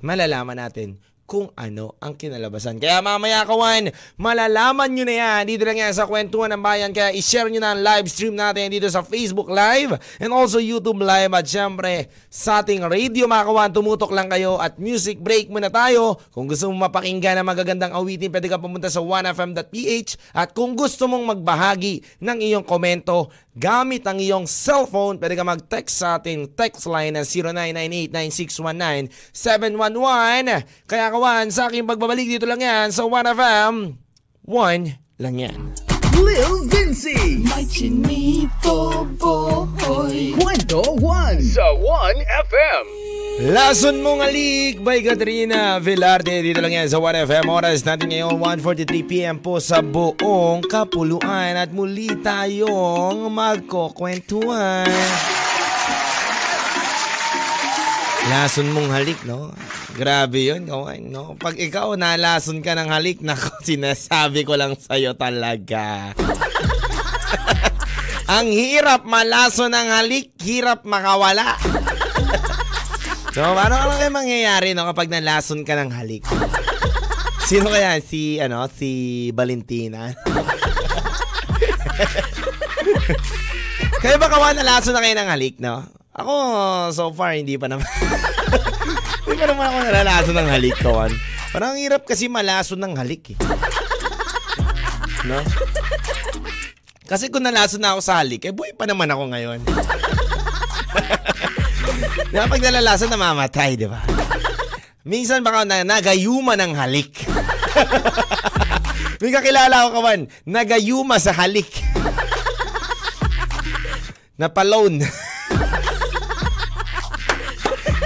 malalaman 0.00 0.59
natin 0.59 0.99
kung 1.30 1.47
ano 1.54 1.95
ang 2.02 2.19
kinalabasan. 2.19 2.83
Kaya 2.83 2.99
mamaya 2.99 3.47
kawan, 3.47 3.95
malalaman 4.19 4.90
nyo 4.90 5.07
na 5.07 5.14
yan 5.14 5.42
dito 5.47 5.62
lang 5.62 5.78
yan 5.78 5.95
sa 5.95 6.11
Kwentuhan 6.11 6.50
ng 6.50 6.59
Bayan. 6.59 6.90
Kaya 6.90 7.14
ishare 7.14 7.47
nyo 7.47 7.62
na 7.62 7.71
ang 7.71 7.78
live 7.78 8.11
stream 8.11 8.35
natin 8.35 8.66
dito 8.66 8.90
sa 8.90 9.07
Facebook 9.07 9.47
Live 9.47 9.95
and 10.19 10.35
also 10.35 10.59
YouTube 10.59 10.99
Live. 10.99 11.30
At 11.30 11.47
syempre, 11.47 12.11
sa 12.26 12.66
ating 12.66 12.83
radio 12.83 13.30
mga 13.30 13.47
kawan, 13.47 13.71
tumutok 13.71 14.11
lang 14.11 14.26
kayo 14.26 14.59
at 14.59 14.83
music 14.83 15.23
break 15.23 15.47
muna 15.54 15.71
tayo. 15.71 16.19
Kung 16.35 16.50
gusto 16.50 16.66
mo 16.66 16.90
mapakinggan 16.90 17.38
ng 17.38 17.47
magagandang 17.47 17.95
awitin, 17.95 18.35
pwede 18.35 18.50
ka 18.50 18.59
pumunta 18.59 18.90
sa 18.90 18.99
1fm.ph 18.99 20.35
at 20.35 20.50
kung 20.50 20.75
gusto 20.75 21.07
mong 21.07 21.38
magbahagi 21.38 22.02
ng 22.19 22.38
iyong 22.42 22.66
komento 22.66 23.30
gamit 23.57 24.07
ang 24.07 24.19
iyong 24.21 24.47
cellphone, 24.47 25.19
pwede 25.19 25.35
ka 25.35 25.45
mag-text 25.47 26.02
sa 26.02 26.19
ating 26.21 26.54
text 26.54 26.87
line 26.87 27.14
na 27.16 27.25
0998-9619-711. 29.35 30.66
Kaya 30.87 31.07
kawan, 31.11 31.50
sa 31.50 31.66
aking 31.71 31.87
pagbabalik 31.87 32.28
dito 32.28 32.47
lang 32.47 32.61
yan 32.62 32.92
sa 32.95 33.07
1FM, 33.07 33.97
1 34.47 35.23
lang 35.23 35.37
yan. 35.37 35.59
Lil 36.21 36.69
Vinci. 36.69 37.40
My 37.49 37.64
chinito 37.64 39.09
boy. 39.16 40.37
Kwento 40.37 40.83
1 41.00 41.40
sa 41.40 41.64
1FM. 41.73 43.00
Lason 43.40 44.04
mong 44.04 44.20
alik 44.20 44.85
by 44.85 45.00
Katrina 45.00 45.80
Velarde. 45.80 46.44
Dito 46.44 46.61
lang 46.61 46.76
yan 46.76 46.92
sa 46.92 47.00
1FM. 47.00 47.49
Oras 47.49 47.80
natin 47.88 48.12
ngayon 48.12 48.37
1.43pm 48.37 49.40
po 49.40 49.56
sa 49.56 49.80
buong 49.80 50.61
kapuluan. 50.68 51.56
At 51.56 51.73
muli 51.73 52.12
tayong 52.20 53.32
magkukwentuhan. 53.32 54.85
Lason 58.28 58.68
mong 58.76 58.92
halik, 58.92 59.25
no? 59.25 59.56
Grabe 59.97 60.44
yun, 60.44 60.68
kawan, 60.68 61.09
no? 61.09 61.32
Pag 61.40 61.56
ikaw 61.56 61.97
nalason 61.97 62.61
ka 62.61 62.76
ng 62.76 62.92
halik, 62.92 63.25
nako, 63.25 63.56
sinasabi 63.64 64.44
ko 64.44 64.61
lang 64.61 64.76
sa'yo 64.76 65.16
talaga. 65.16 66.12
Ang 68.37 68.52
hirap 68.52 69.09
malason 69.09 69.73
ng 69.73 69.88
halik, 69.97 70.37
hirap 70.44 70.85
makawala. 70.85 71.56
So, 73.34 73.42
paano 73.42 73.75
ano 73.78 73.94
kayo 73.99 74.10
mangyayari 74.10 74.75
no, 74.75 74.87
kapag 74.90 75.10
nalason 75.10 75.62
ka 75.62 75.75
ng 75.78 75.90
halik? 75.94 76.25
Sino 77.50 77.70
kaya? 77.70 77.99
Si, 77.99 78.38
ano, 78.38 78.70
si 78.70 79.30
Valentina? 79.34 80.14
kayo 84.02 84.16
ba 84.22 84.30
kawan 84.30 84.54
nalason 84.54 84.94
na 84.94 85.02
kayo 85.02 85.14
ng 85.18 85.30
halik, 85.30 85.58
no? 85.58 85.82
Ako, 86.14 86.34
so 86.90 87.10
far, 87.14 87.34
hindi 87.34 87.54
pa 87.54 87.70
naman. 87.70 87.87
hindi 89.25 89.38
pa 89.38 89.46
naman 89.46 89.66
ako 89.66 89.76
nalalason 89.88 90.37
ng 90.37 90.49
halik, 90.50 90.76
kawan. 90.82 91.12
Parang 91.50 91.75
ang 91.75 91.80
hirap 91.82 92.02
kasi 92.06 92.30
malason 92.30 92.78
ng 92.78 92.94
halik, 92.99 93.34
eh. 93.34 93.38
No? 95.26 95.42
Kasi 97.10 97.26
kung 97.26 97.42
nalason 97.42 97.82
na 97.82 97.94
ako 97.94 98.00
sa 98.02 98.22
halik, 98.22 98.46
eh 98.46 98.54
buhay 98.54 98.75
pa 98.75 98.87
naman 98.87 99.10
ako 99.10 99.34
ngayon. 99.34 99.60
Di 102.31 102.37
ba 102.37 102.50
pag 102.50 102.62
nalalason, 102.62 103.11
namamatay, 103.11 103.79
di 103.79 103.87
ba? 103.87 104.00
Minsan 105.07 105.40
baka 105.40 105.64
na, 105.64 105.81
nagayuma 105.83 106.55
ng 106.61 106.76
halik. 106.76 107.25
May 109.21 109.33
kakilala 109.33 109.88
ko 109.88 110.00
kawan, 110.00 110.21
nagayuma 110.45 111.17
sa 111.21 111.33
halik. 111.33 111.69
Napalone. 114.40 115.05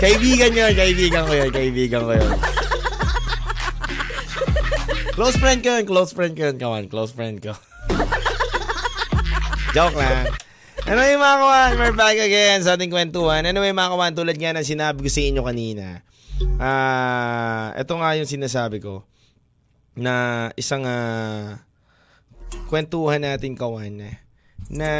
kaibigan 0.03 0.51
yun, 0.55 0.75
kaibigan 0.75 1.23
ko 1.27 1.33
yun, 1.35 1.51
kaibigan 1.55 2.03
ko 2.03 2.13
yun. 2.19 2.35
Close 5.15 5.39
friend 5.39 5.63
ko 5.63 5.71
yun, 5.79 5.87
close 5.87 6.11
friend 6.11 6.35
ko 6.35 6.43
yun, 6.51 6.59
kawan, 6.59 6.85
close 6.91 7.15
friend 7.15 7.39
ko. 7.39 7.55
Joke 9.75 9.95
lang. 9.99 10.31
Anyway 10.85 11.17
mga 11.17 11.37
kawan, 11.41 11.71
we're 11.81 11.97
back 11.97 12.21
again 12.21 12.61
sa 12.61 12.77
ating 12.77 12.93
kwentuhan. 12.93 13.41
Anyway 13.41 13.73
mga 13.73 13.97
kawan, 13.97 14.13
tulad 14.13 14.37
nga 14.37 14.53
ng 14.53 14.69
sinabi 14.69 15.01
ko 15.01 15.09
sa 15.09 15.25
inyo 15.25 15.41
kanina. 15.41 16.05
Ah, 16.61 17.73
uh, 17.73 17.81
ito 17.81 17.97
nga 17.97 18.13
yung 18.21 18.29
sinasabi 18.29 18.85
ko 18.85 19.01
na 19.97 20.53
isang 20.61 20.85
uh, 20.85 21.57
kwentuhan 22.69 23.25
natin 23.25 23.57
kawan 23.57 24.13
na 24.69 24.93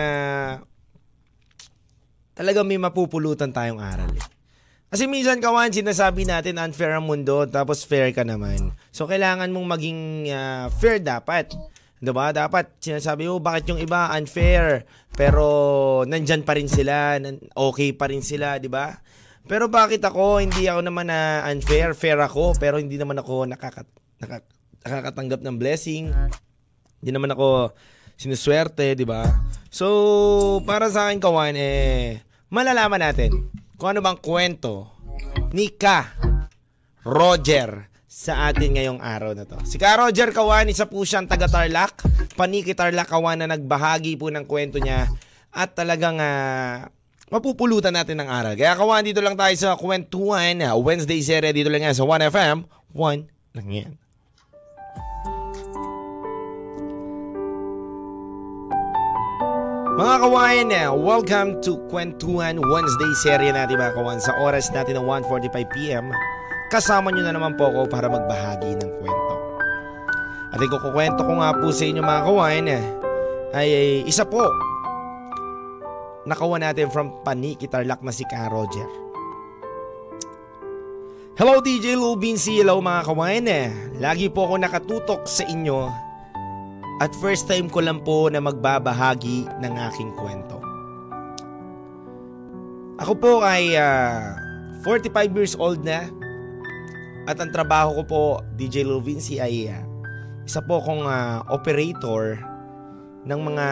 talaga 2.33 2.65
may 2.65 2.81
mapupulutan 2.81 3.53
tayong 3.53 3.85
aral. 3.85 4.09
Eh. 4.09 4.25
Kasi 4.89 5.05
minsan 5.05 5.37
kawan, 5.37 5.69
sinasabi 5.69 6.25
natin 6.25 6.65
unfair 6.65 6.97
ang 6.97 7.05
mundo 7.05 7.45
tapos 7.45 7.85
fair 7.85 8.09
ka 8.17 8.25
naman. 8.25 8.73
So 8.89 9.05
kailangan 9.05 9.53
mong 9.53 9.69
maging 9.77 10.33
uh, 10.33 10.73
fair 10.81 10.97
dapat. 10.97 11.53
'Di 12.05 12.13
ba? 12.13 12.37
Dapat 12.37 12.77
sinasabi 12.85 13.25
mo 13.25 13.41
bakit 13.41 13.73
yung 13.73 13.81
iba 13.81 14.13
unfair 14.13 14.85
pero 15.17 15.47
nandyan 16.05 16.45
pa 16.45 16.53
rin 16.59 16.69
sila, 16.69 17.17
okay 17.57 17.97
pa 17.97 18.13
rin 18.13 18.21
sila, 18.21 18.61
'di 18.61 18.69
ba? 18.69 19.01
Pero 19.49 19.73
bakit 19.73 20.05
ako 20.05 20.45
hindi 20.45 20.69
ako 20.69 20.85
naman 20.85 21.09
na 21.09 21.49
unfair, 21.49 21.97
fair 21.97 22.21
ako 22.21 22.61
pero 22.61 22.77
hindi 22.77 23.01
naman 23.01 23.17
ako 23.17 23.49
nakakat 23.49 23.89
nakak, 24.21 24.45
nakakatanggap 24.85 25.41
ng 25.41 25.57
blessing. 25.57 26.13
Hindi 27.01 27.11
naman 27.11 27.33
ako 27.33 27.73
sinuswerte, 28.21 28.93
'di 28.93 29.09
ba? 29.09 29.25
So, 29.73 30.61
para 30.69 30.87
sa 30.93 31.09
akin 31.09 31.19
kawan 31.19 31.57
eh 31.57 32.21
malalaman 32.53 33.01
natin 33.01 33.51
kung 33.75 33.97
ano 33.97 34.01
bang 34.05 34.21
kwento 34.23 34.95
ni 35.51 35.73
Ka 35.75 36.15
Roger 37.03 37.94
sa 38.15 38.47
atin 38.47 38.79
ngayong 38.79 39.03
araw 39.03 39.35
na 39.35 39.43
to. 39.43 39.59
Si 39.67 39.75
Ka 39.75 39.99
Roger 39.99 40.31
Kawan, 40.31 40.71
isa 40.71 40.87
po 40.87 41.03
siyang 41.03 41.27
taga 41.27 41.51
Tarlac. 41.51 41.99
Paniki 42.39 42.71
Tarlac 42.71 43.11
Kawan 43.11 43.43
na 43.43 43.51
nagbahagi 43.51 44.15
po 44.15 44.31
ng 44.31 44.47
kwento 44.47 44.79
niya 44.79 45.11
at 45.51 45.75
talagang 45.75 46.23
uh, 46.23 46.87
mapupulutan 47.27 47.91
natin 47.91 48.23
ng 48.23 48.31
aral. 48.31 48.55
Kaya 48.55 48.79
Kawan, 48.79 49.03
dito 49.03 49.19
lang 49.19 49.35
tayo 49.35 49.51
sa 49.59 49.75
kwentuhan. 49.75 50.63
Wednesday 50.79 51.19
series 51.27 51.59
dito 51.59 51.67
lang 51.67 51.91
yan 51.91 51.97
sa 51.99 52.07
1FM. 52.07 52.71
1 52.95 53.59
lang 53.59 53.69
yan. 53.75 53.93
Mga 59.95 60.17
kawain, 60.27 60.71
welcome 61.07 61.63
to 61.63 61.79
Kwentuhan 61.87 62.59
Wednesday 62.59 63.13
serye 63.23 63.55
natin 63.55 63.79
mga 63.79 63.95
kawan 63.95 64.19
sa 64.19 64.35
oras 64.43 64.67
natin 64.75 64.99
ng 64.99 65.07
1.45pm. 65.07 66.11
Kasama 66.75 67.15
nyo 67.15 67.23
na 67.23 67.31
naman 67.31 67.55
po 67.55 67.71
ako 67.71 67.87
para 67.87 68.11
magbahagi 68.11 68.75
ng 68.75 68.91
kwento. 68.99 69.35
At 70.51 70.59
ikukukwento 70.59 71.23
ko 71.23 71.39
nga 71.39 71.55
po 71.55 71.71
sa 71.71 71.87
inyo 71.87 72.03
mga 72.03 72.27
kawain 72.27 72.67
ay, 73.55 73.69
ay 73.71 73.91
isa 74.11 74.27
po 74.27 74.43
nakawan 76.27 76.67
natin 76.67 76.91
from 76.91 77.15
Paniki 77.23 77.71
Tarlac 77.71 78.03
na 78.03 78.11
si 78.11 78.27
Ka 78.27 78.51
Roger. 78.51 78.91
Hello 81.39 81.63
DJ 81.63 81.95
Lubin, 81.95 82.35
hello 82.35 82.83
mga 82.83 83.07
kawain. 83.07 83.47
Lagi 84.03 84.27
po 84.27 84.51
ako 84.51 84.59
nakatutok 84.59 85.31
sa 85.31 85.47
inyo 85.47 85.87
at 86.99 87.15
first 87.23 87.47
time 87.47 87.71
ko 87.71 87.87
lang 87.87 88.03
po 88.03 88.27
na 88.27 88.43
magbabahagi 88.43 89.47
ng 89.63 89.75
aking 89.95 90.11
kwento. 90.19 90.59
Ako 92.99 93.15
po 93.15 93.33
ay 93.47 93.79
uh, 93.79 94.35
ah, 94.83 94.83
45 94.83 95.39
years 95.39 95.55
old 95.55 95.79
na 95.87 96.11
at 97.25 97.41
ang 97.41 97.49
trabaho 97.49 98.01
ko 98.01 98.03
po, 98.05 98.25
DJ 98.53 98.85
Lovinci, 98.85 99.41
ay 99.41 99.73
uh, 99.73 99.81
isa 100.45 100.61
po 100.61 100.81
akong 100.81 101.09
uh, 101.09 101.41
operator 101.49 102.37
ng 103.25 103.41
mga 103.41 103.69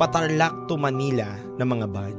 Patarlac 0.00 0.64
to 0.64 0.80
Manila 0.80 1.28
na 1.60 1.64
mga 1.68 1.86
van. 1.92 2.18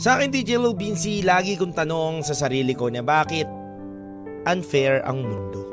Sa 0.00 0.16
akin, 0.16 0.32
DJ 0.32 0.56
Lovinci, 0.56 1.20
lagi 1.20 1.60
kong 1.60 1.76
tanong 1.76 2.24
sa 2.24 2.32
sarili 2.32 2.72
ko 2.72 2.88
na 2.88 3.04
bakit 3.04 3.44
unfair 4.48 5.04
ang 5.04 5.20
mundo. 5.20 5.68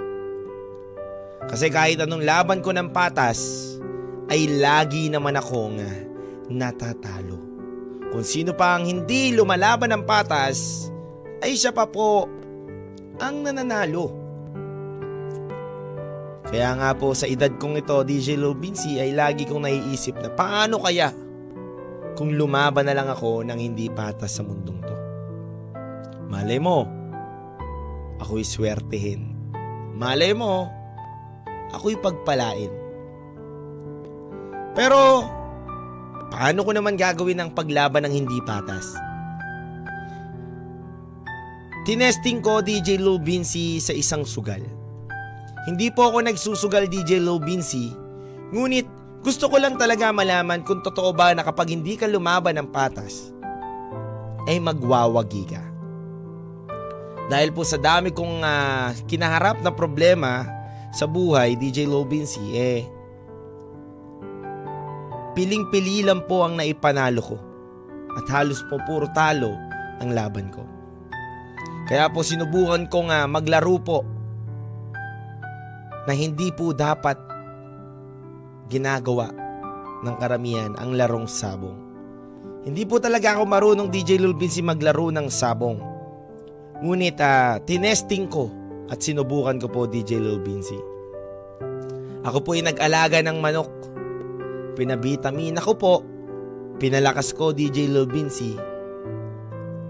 Kasi 1.47 1.71
kahit 1.71 2.03
anong 2.03 2.23
laban 2.23 2.59
ko 2.59 2.75
ng 2.75 2.91
patas, 2.91 3.71
ay 4.31 4.59
lagi 4.59 5.07
naman 5.11 5.39
akong 5.39 5.79
natatalo. 6.51 7.39
Kung 8.11 8.23
sino 8.23 8.51
pa 8.51 8.75
ang 8.79 8.87
hindi 8.87 9.31
lumalaban 9.35 9.91
ng 9.95 10.03
patas, 10.03 10.91
ay 11.43 11.59
siya 11.59 11.75
pa 11.75 11.83
po 11.83 12.25
ang 13.19 13.43
nananalo. 13.43 14.23
Kaya 16.47 16.69
nga 16.79 16.89
po 16.95 17.11
sa 17.11 17.27
edad 17.27 17.51
kong 17.59 17.83
ito, 17.83 17.99
DJ 18.07 18.39
Lubinsi, 18.39 19.01
ay 19.01 19.11
lagi 19.11 19.43
kong 19.43 19.67
naiisip 19.67 20.23
na 20.23 20.31
paano 20.31 20.79
kaya 20.79 21.11
kung 22.15 22.31
lumaban 22.37 22.87
na 22.87 22.95
lang 22.95 23.09
ako 23.09 23.43
ng 23.43 23.59
hindi 23.59 23.89
patas 23.91 24.39
sa 24.39 24.45
mundong 24.45 24.79
to. 24.85 24.95
Malay 26.29 26.61
mo, 26.61 26.85
ako'y 28.21 28.45
swertehin. 28.45 29.33
Malay 29.97 30.31
mo, 30.37 30.69
ako'y 31.73 31.97
pagpalain. 31.97 32.71
Pero, 34.77 35.25
paano 36.29 36.59
ko 36.61 36.71
naman 36.73 36.97
gagawin 36.97 37.41
ang 37.41 37.51
paglaban 37.53 38.05
ng 38.05 38.13
hindi 38.13 38.37
patas? 38.45 39.12
Tinesting 41.83 42.39
ko 42.39 42.63
DJ 42.63 42.95
Low 42.99 43.19
Vinci 43.19 43.83
sa 43.83 43.91
isang 43.91 44.23
sugal. 44.23 44.63
Hindi 45.67 45.91
po 45.91 46.07
ako 46.11 46.27
nagsusugal 46.27 46.87
DJ 46.87 47.19
Low 47.19 47.39
Vinci, 47.39 47.91
ngunit 48.55 48.87
gusto 49.23 49.47
ko 49.47 49.55
lang 49.59 49.79
talaga 49.79 50.11
malaman 50.11 50.63
kung 50.67 50.83
totoo 50.83 51.15
ba 51.15 51.31
na 51.31 51.43
kapag 51.43 51.71
hindi 51.71 51.95
ka 51.95 52.07
lumaban 52.07 52.59
ng 52.59 52.67
patas, 52.71 53.31
ay 54.47 54.59
magwawagi 54.59 55.43
ka. 55.47 55.63
Dahil 57.31 57.55
po 57.55 57.63
sa 57.63 57.79
dami 57.79 58.11
kong 58.11 58.43
uh, 58.43 58.91
kinaharap 59.07 59.63
na 59.63 59.71
problema 59.71 60.43
sa 60.91 61.07
buhay, 61.07 61.55
DJ 61.55 61.87
Low 61.87 62.03
Vinci, 62.03 62.43
eh, 62.59 62.83
piling-pili 65.31 66.03
lang 66.03 66.27
po 66.27 66.43
ang 66.43 66.59
naipanalo 66.59 67.23
ko. 67.23 67.37
At 68.19 68.27
halos 68.27 68.59
po 68.67 68.75
puro 68.83 69.07
talo 69.15 69.55
ang 70.03 70.11
laban 70.11 70.51
ko. 70.51 70.72
Kaya 71.93 72.09
po 72.09 72.25
sinubukan 72.25 72.89
ko 72.89 73.05
nga 73.05 73.29
maglaro 73.29 73.77
po 73.77 74.01
na 76.09 76.13
hindi 76.17 76.49
po 76.49 76.73
dapat 76.73 77.21
ginagawa 78.65 79.29
ng 80.01 80.15
karamihan 80.17 80.73
ang 80.81 80.97
larong 80.97 81.29
sabong. 81.29 81.77
Hindi 82.65 82.89
po 82.89 82.97
talaga 82.97 83.37
ako 83.37 83.45
marunong 83.45 83.93
DJ 83.93 84.17
Lulbinsi 84.17 84.65
maglaro 84.65 85.13
ng 85.13 85.29
sabong. 85.29 85.77
Ngunit 86.81 87.21
uh, 87.21 87.61
tinesting 87.61 88.25
ko 88.25 88.49
at 88.89 88.97
sinubukan 88.97 89.61
ko 89.61 89.69
po 89.69 89.85
DJ 89.85 90.17
Lulbinsi. 90.17 90.81
Ako 92.25 92.41
po 92.41 92.57
ay 92.57 92.65
nag-alaga 92.65 93.21
ng 93.21 93.37
manok. 93.37 93.69
Pinabitamin 94.73 95.61
ako 95.61 95.71
po. 95.77 96.01
Pinalakas 96.81 97.37
ko 97.37 97.53
DJ 97.53 97.85
Lulbinsi 97.93 98.72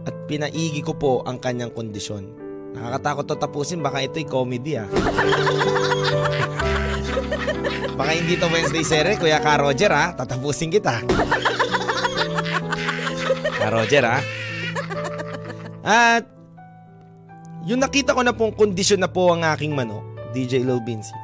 at 0.04 0.16
pinaigi 0.28 0.84
ko 0.84 0.94
po 0.96 1.24
ang 1.24 1.40
kanyang 1.40 1.72
kondisyon. 1.72 2.28
Nakakatakot 2.74 3.26
to 3.30 3.36
tapusin, 3.38 3.86
baka 3.86 4.02
ito'y 4.02 4.26
comedy 4.26 4.82
ah. 4.82 4.90
baka 8.00 8.12
hindi 8.18 8.34
to 8.36 8.50
Wednesday 8.50 8.82
series, 8.82 9.22
Kuya 9.22 9.40
Ka 9.40 9.62
Roger 9.62 9.94
ah. 9.94 10.12
Tatapusin 10.18 10.74
kita. 10.74 11.04
Ka 13.62 13.68
Roger 13.70 14.04
ah. 14.10 14.22
At 15.86 16.26
yung 17.70 17.80
nakita 17.80 18.18
ko 18.18 18.26
na 18.26 18.36
pong 18.36 18.58
kondisyon 18.58 19.00
na 19.00 19.12
po 19.12 19.32
ang 19.32 19.46
aking 19.46 19.72
manok, 19.72 20.04
DJ 20.36 20.68
Lil 20.68 20.84
Vinci, 20.84 21.16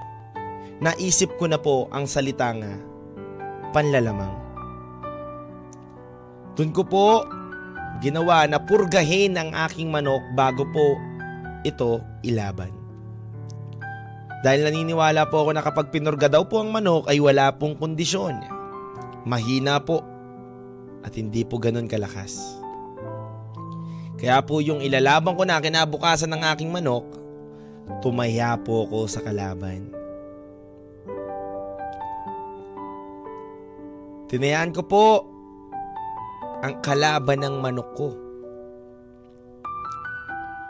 naisip 0.79 1.35
ko 1.35 1.51
na 1.51 1.59
po 1.59 1.91
ang 1.91 2.07
salita 2.07 2.55
nga, 2.55 2.71
panlalamang. 3.75 4.31
Doon 6.55 6.71
ko 6.71 6.83
po 6.83 7.05
ginawa 7.97 8.45
na 8.45 8.61
purgahin 8.61 9.35
ang 9.35 9.49
aking 9.67 9.89
manok 9.89 10.21
bago 10.37 10.63
po 10.69 10.95
ito 11.65 11.99
ilaban. 12.23 12.71
Dahil 14.39 14.71
naniniwala 14.71 15.27
po 15.27 15.43
ako 15.43 15.51
na 15.51 15.63
kapag 15.65 15.91
pinurga 15.91 16.31
daw 16.31 16.47
po 16.47 16.63
ang 16.63 16.71
manok 16.71 17.11
ay 17.11 17.19
wala 17.19 17.51
pong 17.59 17.75
kondisyon. 17.75 18.39
Mahina 19.27 19.83
po 19.83 19.99
at 21.03 21.11
hindi 21.19 21.43
po 21.43 21.59
ganun 21.59 21.91
kalakas. 21.91 22.39
Kaya 24.19 24.39
po 24.43 24.63
yung 24.63 24.79
ilalaban 24.79 25.35
ko 25.35 25.43
na 25.43 25.59
kinabukasan 25.59 26.31
ng 26.31 26.43
aking 26.55 26.71
manok, 26.71 27.07
tumaya 27.99 28.55
po 28.59 28.87
ako 28.87 29.07
sa 29.07 29.19
kalaban. 29.23 29.91
Tinayaan 34.29 34.71
ko 34.75 34.81
po 34.85 35.05
ang 36.59 36.83
kalaban 36.83 37.39
ng 37.43 37.55
manok 37.63 37.89
ko. 37.95 38.09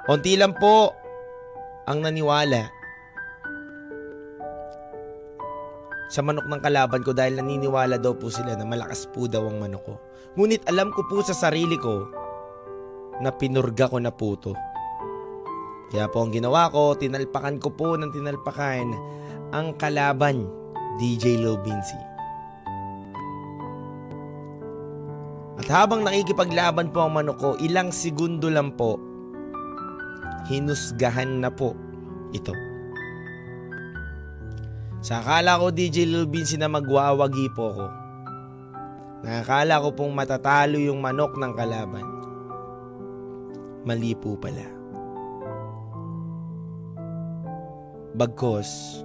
Unti 0.09 0.33
lang 0.37 0.57
po 0.57 0.93
ang 1.85 2.01
naniwala 2.01 2.69
sa 6.09 6.25
manok 6.25 6.49
ng 6.49 6.61
kalaban 6.65 7.05
ko 7.05 7.13
dahil 7.13 7.37
naniniwala 7.37 8.01
daw 8.01 8.17
po 8.17 8.33
sila 8.33 8.57
na 8.57 8.65
malakas 8.65 9.05
po 9.13 9.29
daw 9.29 9.45
ang 9.45 9.61
manok 9.61 9.85
ko. 9.85 9.95
Ngunit 10.33 10.65
alam 10.65 10.89
ko 10.89 11.05
po 11.05 11.21
sa 11.21 11.37
sarili 11.37 11.77
ko 11.77 12.09
na 13.21 13.29
pinurga 13.29 13.85
ko 13.85 14.01
na 14.01 14.09
po 14.09 14.33
to. 14.37 14.57
Kaya 15.93 16.09
po 16.09 16.25
ang 16.25 16.33
ginawa 16.33 16.69
ko, 16.69 16.97
tinalpakan 16.97 17.61
ko 17.61 17.69
po 17.73 17.97
ng 17.97 18.13
tinalpakan 18.13 18.87
ang 19.53 19.73
kalaban, 19.77 20.45
DJ 21.01 21.41
Lobinsi. 21.41 22.08
Habang 25.69 26.01
nakikipaglaban 26.01 26.89
po 26.89 27.05
ang 27.05 27.13
manok 27.13 27.37
ko, 27.37 27.49
ilang 27.61 27.93
segundo 27.93 28.49
lang 28.49 28.73
po, 28.73 28.97
hinusgahan 30.49 31.45
na 31.45 31.53
po 31.53 31.77
ito. 32.33 32.53
Sa 34.99 35.23
akala 35.23 35.61
ko 35.61 35.71
DJ 35.71 36.09
Lil 36.09 36.27
Vinci 36.27 36.59
na 36.59 36.67
magwawagi 36.67 37.47
po 37.55 37.71
ko. 37.71 37.87
Nakakala 39.23 39.83
ko 39.83 39.89
pong 39.95 40.13
matatalo 40.15 40.75
yung 40.79 40.99
manok 40.99 41.35
ng 41.39 41.53
kalaban. 41.55 42.07
Mali 43.87 44.11
po 44.15 44.35
pala. 44.35 44.67
Bagkos, 48.15 48.99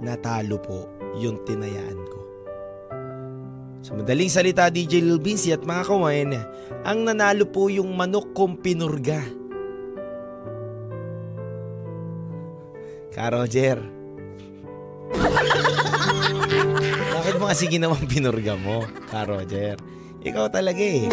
natalo 0.00 0.56
po 0.60 0.88
yung 1.20 1.40
tinayaan 1.44 2.00
ko. 2.08 2.20
Sa 3.84 3.92
madaling 3.94 4.32
salita, 4.32 4.68
DJ 4.68 5.04
Lil 5.04 5.20
Vinci 5.20 5.52
at 5.52 5.64
mga 5.64 5.84
kawain, 5.86 6.32
ang 6.82 6.98
nanalo 7.04 7.44
po 7.48 7.68
yung 7.70 7.92
manok 7.96 8.32
kong 8.36 8.58
pinurga. 8.60 9.20
Ka. 13.16 13.32
Bakit 17.16 17.34
mo 17.40 17.44
kasi 17.48 17.64
ginawang 17.72 18.04
pinurga 18.04 18.54
mo, 18.60 18.84
Ka? 19.08 19.24
Ikaw 20.26 20.46
talaga 20.50 20.82
eh. 20.82 21.08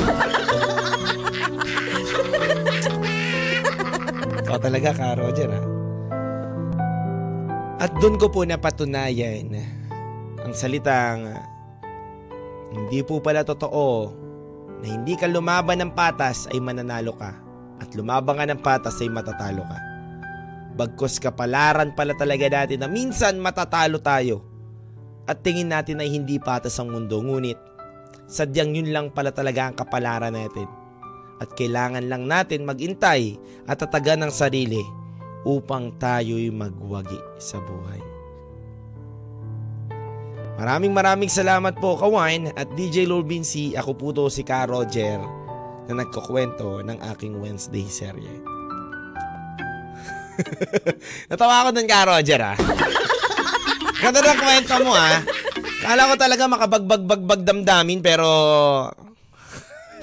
Ikaw 4.43 4.57
talaga, 4.59 4.89
Ka 4.91 5.15
ha. 5.15 5.61
At 7.83 7.91
doon 7.99 8.15
ko 8.15 8.31
po 8.31 8.47
napatunayan 8.47 9.59
ang 10.43 10.53
salitang 10.55 11.31
hindi 12.73 13.05
po 13.05 13.21
pala 13.21 13.45
totoo 13.45 14.09
na 14.81 14.85
hindi 14.89 15.13
ka 15.13 15.29
lumaban 15.29 15.79
ng 15.85 15.91
patas 15.93 16.49
ay 16.49 16.57
mananalo 16.57 17.13
ka 17.15 17.31
at 17.79 17.93
lumaban 17.93 18.41
ka 18.41 18.45
ng 18.49 18.61
patas 18.65 18.97
ay 18.99 19.07
matatalo 19.13 19.63
ka. 19.63 19.79
Bagkos 20.73 21.21
kapalaran 21.21 21.93
pala 21.93 22.17
talaga 22.17 22.49
natin 22.49 22.81
na 22.81 22.89
minsan 22.89 23.37
matatalo 23.37 24.01
tayo 24.01 24.41
at 25.29 25.39
tingin 25.45 25.71
natin 25.71 26.03
ay 26.03 26.09
hindi 26.11 26.41
patas 26.41 26.75
ang 26.81 26.91
mundo 26.91 27.21
ngunit 27.21 27.55
sadyang 28.27 28.75
yun 28.75 28.89
lang 28.91 29.07
pala 29.13 29.31
talaga 29.31 29.69
ang 29.69 29.75
kapalaran 29.77 30.35
natin 30.35 30.67
at 31.39 31.49
kailangan 31.55 32.09
lang 32.11 32.27
natin 32.27 32.67
magintay 32.67 33.39
at 33.67 33.79
tatagan 33.79 34.27
ng 34.27 34.33
sarili 34.33 34.83
upang 35.47 35.95
tayo'y 35.99 36.51
magwagi 36.51 37.19
sa 37.39 37.59
buhay. 37.59 38.02
Maraming 40.53 40.93
maraming 40.93 41.31
salamat 41.33 41.81
po 41.81 41.97
Kawain 41.97 42.53
at 42.53 42.69
DJ 42.77 43.09
Vinci. 43.25 43.73
Ako 43.73 43.97
po 43.97 44.13
to 44.13 44.29
si 44.29 44.45
Ka 44.45 44.69
Roger 44.69 45.17
na 45.89 45.93
nagkukwento 46.05 46.85
ng 46.85 47.01
aking 47.09 47.41
Wednesday 47.41 47.89
serye. 47.89 48.37
Natawa 51.29 51.65
ako 51.65 51.69
dun 51.73 51.89
Ka 51.89 52.05
Roger 52.05 52.53
ah. 52.53 52.57
Ganda 53.97 54.21
ng 54.21 54.39
kwento 54.39 54.75
mo 54.85 54.93
ah. 54.93 55.25
Kala 55.81 56.09
ko 56.13 56.15
talaga 56.21 56.43
makabagbagbag 56.45 57.41
damdamin 57.41 57.99
pero... 58.05 58.29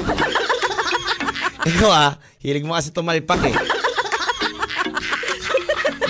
Ikaw 1.70 1.90
ah, 1.94 2.18
hilig 2.42 2.66
mo 2.66 2.74
kasi 2.74 2.90
tumalpak 2.90 3.54
eh. 3.54 3.79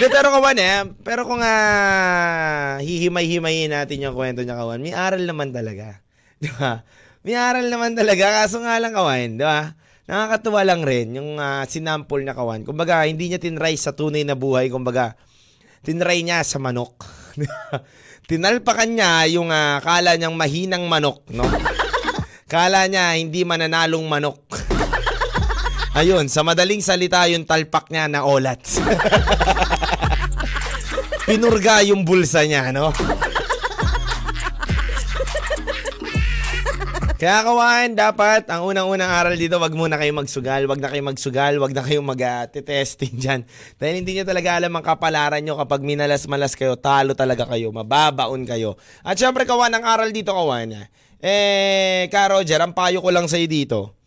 De, 0.00 0.08
pero 0.08 0.32
kawan 0.32 0.56
eh, 0.56 0.88
pero 1.04 1.28
kung 1.28 1.44
uh, 1.44 2.80
hihimay-himayin 2.80 3.68
natin 3.68 4.00
yung 4.00 4.16
kwento 4.16 4.40
niya 4.40 4.56
kawan, 4.56 4.80
may 4.80 4.96
aral 4.96 5.20
naman 5.28 5.52
talaga. 5.52 6.00
Di 6.40 6.48
ba? 6.56 6.80
May 7.20 7.36
aral 7.36 7.68
naman 7.68 7.92
talaga, 7.92 8.32
kaso 8.40 8.64
nga 8.64 8.80
lang 8.80 8.96
kawan, 8.96 9.36
di 9.36 9.44
ba? 9.44 9.76
Nakakatuwa 10.08 10.64
lang 10.64 10.88
rin 10.88 11.20
yung 11.20 11.36
uh, 11.36 11.68
sinample 11.68 12.24
na 12.24 12.32
kawan. 12.32 12.64
Kumbaga, 12.64 13.04
hindi 13.04 13.28
niya 13.28 13.44
tinry 13.44 13.76
sa 13.76 13.92
tunay 13.92 14.24
na 14.24 14.32
buhay, 14.40 14.72
kumbaga, 14.72 15.20
tinry 15.84 16.24
niya 16.24 16.48
sa 16.48 16.56
manok. 16.56 17.04
Tinalpakan 18.32 18.90
niya 18.96 19.28
yung 19.36 19.52
uh, 19.52 19.84
kala 19.84 20.16
niyang 20.16 20.32
mahinang 20.32 20.88
manok, 20.88 21.28
no? 21.28 21.44
Kala 22.48 22.88
niya 22.88 23.20
hindi 23.20 23.44
mananalong 23.44 24.08
manok. 24.08 24.40
Ayun, 25.90 26.30
sa 26.30 26.46
madaling 26.46 26.78
salita 26.78 27.26
yung 27.26 27.42
talpak 27.42 27.90
niya 27.90 28.06
na 28.06 28.22
olat. 28.22 28.62
Pinurga 31.26 31.82
yung 31.82 32.06
bulsa 32.06 32.46
niya, 32.46 32.70
no? 32.70 32.94
Kaya 37.20 37.44
kawan, 37.44 38.00
dapat 38.00 38.48
ang 38.48 38.64
unang-unang 38.64 39.12
aral 39.12 39.36
dito, 39.36 39.60
wag 39.60 39.76
muna 39.76 40.00
kayo 40.00 40.08
magsugal, 40.16 40.64
wag 40.64 40.80
na 40.80 40.88
kayo 40.88 41.04
magsugal, 41.04 41.60
wag 41.60 41.76
na 41.76 41.84
kayo 41.84 42.00
mag-testing 42.00 43.20
dyan. 43.20 43.44
Dahil 43.76 44.00
hindi 44.00 44.16
nyo 44.16 44.24
talaga 44.24 44.56
alam 44.56 44.72
ang 44.72 44.80
kapalaran 44.80 45.44
nyo 45.44 45.60
kapag 45.60 45.84
minalas-malas 45.84 46.56
kayo, 46.56 46.80
talo 46.80 47.12
talaga 47.12 47.44
kayo, 47.44 47.68
mababaon 47.76 48.48
kayo. 48.48 48.80
At 49.04 49.20
syempre 49.20 49.44
kawan, 49.44 49.74
ang 49.74 49.84
aral 49.84 50.16
dito 50.16 50.32
kawan, 50.32 50.88
eh, 51.20 52.08
ka 52.08 52.32
Roger, 52.32 52.64
ang 52.64 52.72
payo 52.72 53.04
ko 53.04 53.12
lang 53.12 53.28
sa'yo 53.28 53.44
dito. 53.44 53.99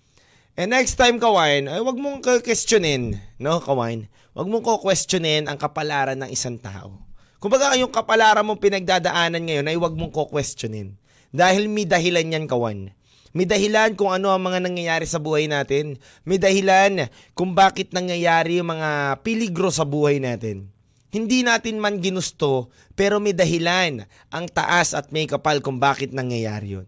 Eh 0.53 0.69
next 0.69 1.01
time 1.01 1.17
kawan, 1.17 1.65
ay 1.65 1.81
wag 1.81 1.97
mong 1.97 2.21
questionin, 2.45 3.17
no 3.41 3.57
kawan? 3.57 4.05
Wag 4.37 4.45
mong 4.45 4.61
ko-questionin 4.61 5.49
ang 5.49 5.57
kapalaran 5.57 6.13
ng 6.13 6.29
isang 6.29 6.61
tao. 6.61 7.01
Kumbaga 7.41 7.73
yung 7.73 7.89
kapalaran 7.89 8.45
mong 8.45 8.61
pinagdadaanan 8.61 9.41
ngayon 9.49 9.65
ay 9.65 9.77
wag 9.81 9.97
mong 9.97 10.13
ko-questionin. 10.13 10.93
Dahil 11.33 11.65
may 11.65 11.89
dahilan 11.89 12.37
yan 12.37 12.45
kawan. 12.45 12.93
May 13.33 13.49
dahilan 13.49 13.97
kung 13.97 14.13
ano 14.13 14.29
ang 14.29 14.45
mga 14.45 14.61
nangyayari 14.61 15.09
sa 15.09 15.17
buhay 15.17 15.49
natin. 15.49 15.97
May 16.21 16.37
dahilan 16.37 17.09
kung 17.33 17.57
bakit 17.57 17.89
nangyayari 17.89 18.61
yung 18.61 18.77
mga 18.77 19.25
piligro 19.25 19.73
sa 19.73 19.89
buhay 19.89 20.21
natin. 20.21 20.69
Hindi 21.09 21.41
natin 21.41 21.81
man 21.81 21.97
ginusto, 21.97 22.69
pero 22.93 23.17
may 23.17 23.33
dahilan 23.33 24.05
ang 24.29 24.45
taas 24.53 24.93
at 24.93 25.09
may 25.09 25.25
kapal 25.25 25.65
kung 25.65 25.81
bakit 25.81 26.13
nangyayari 26.13 26.77
yun. 26.77 26.85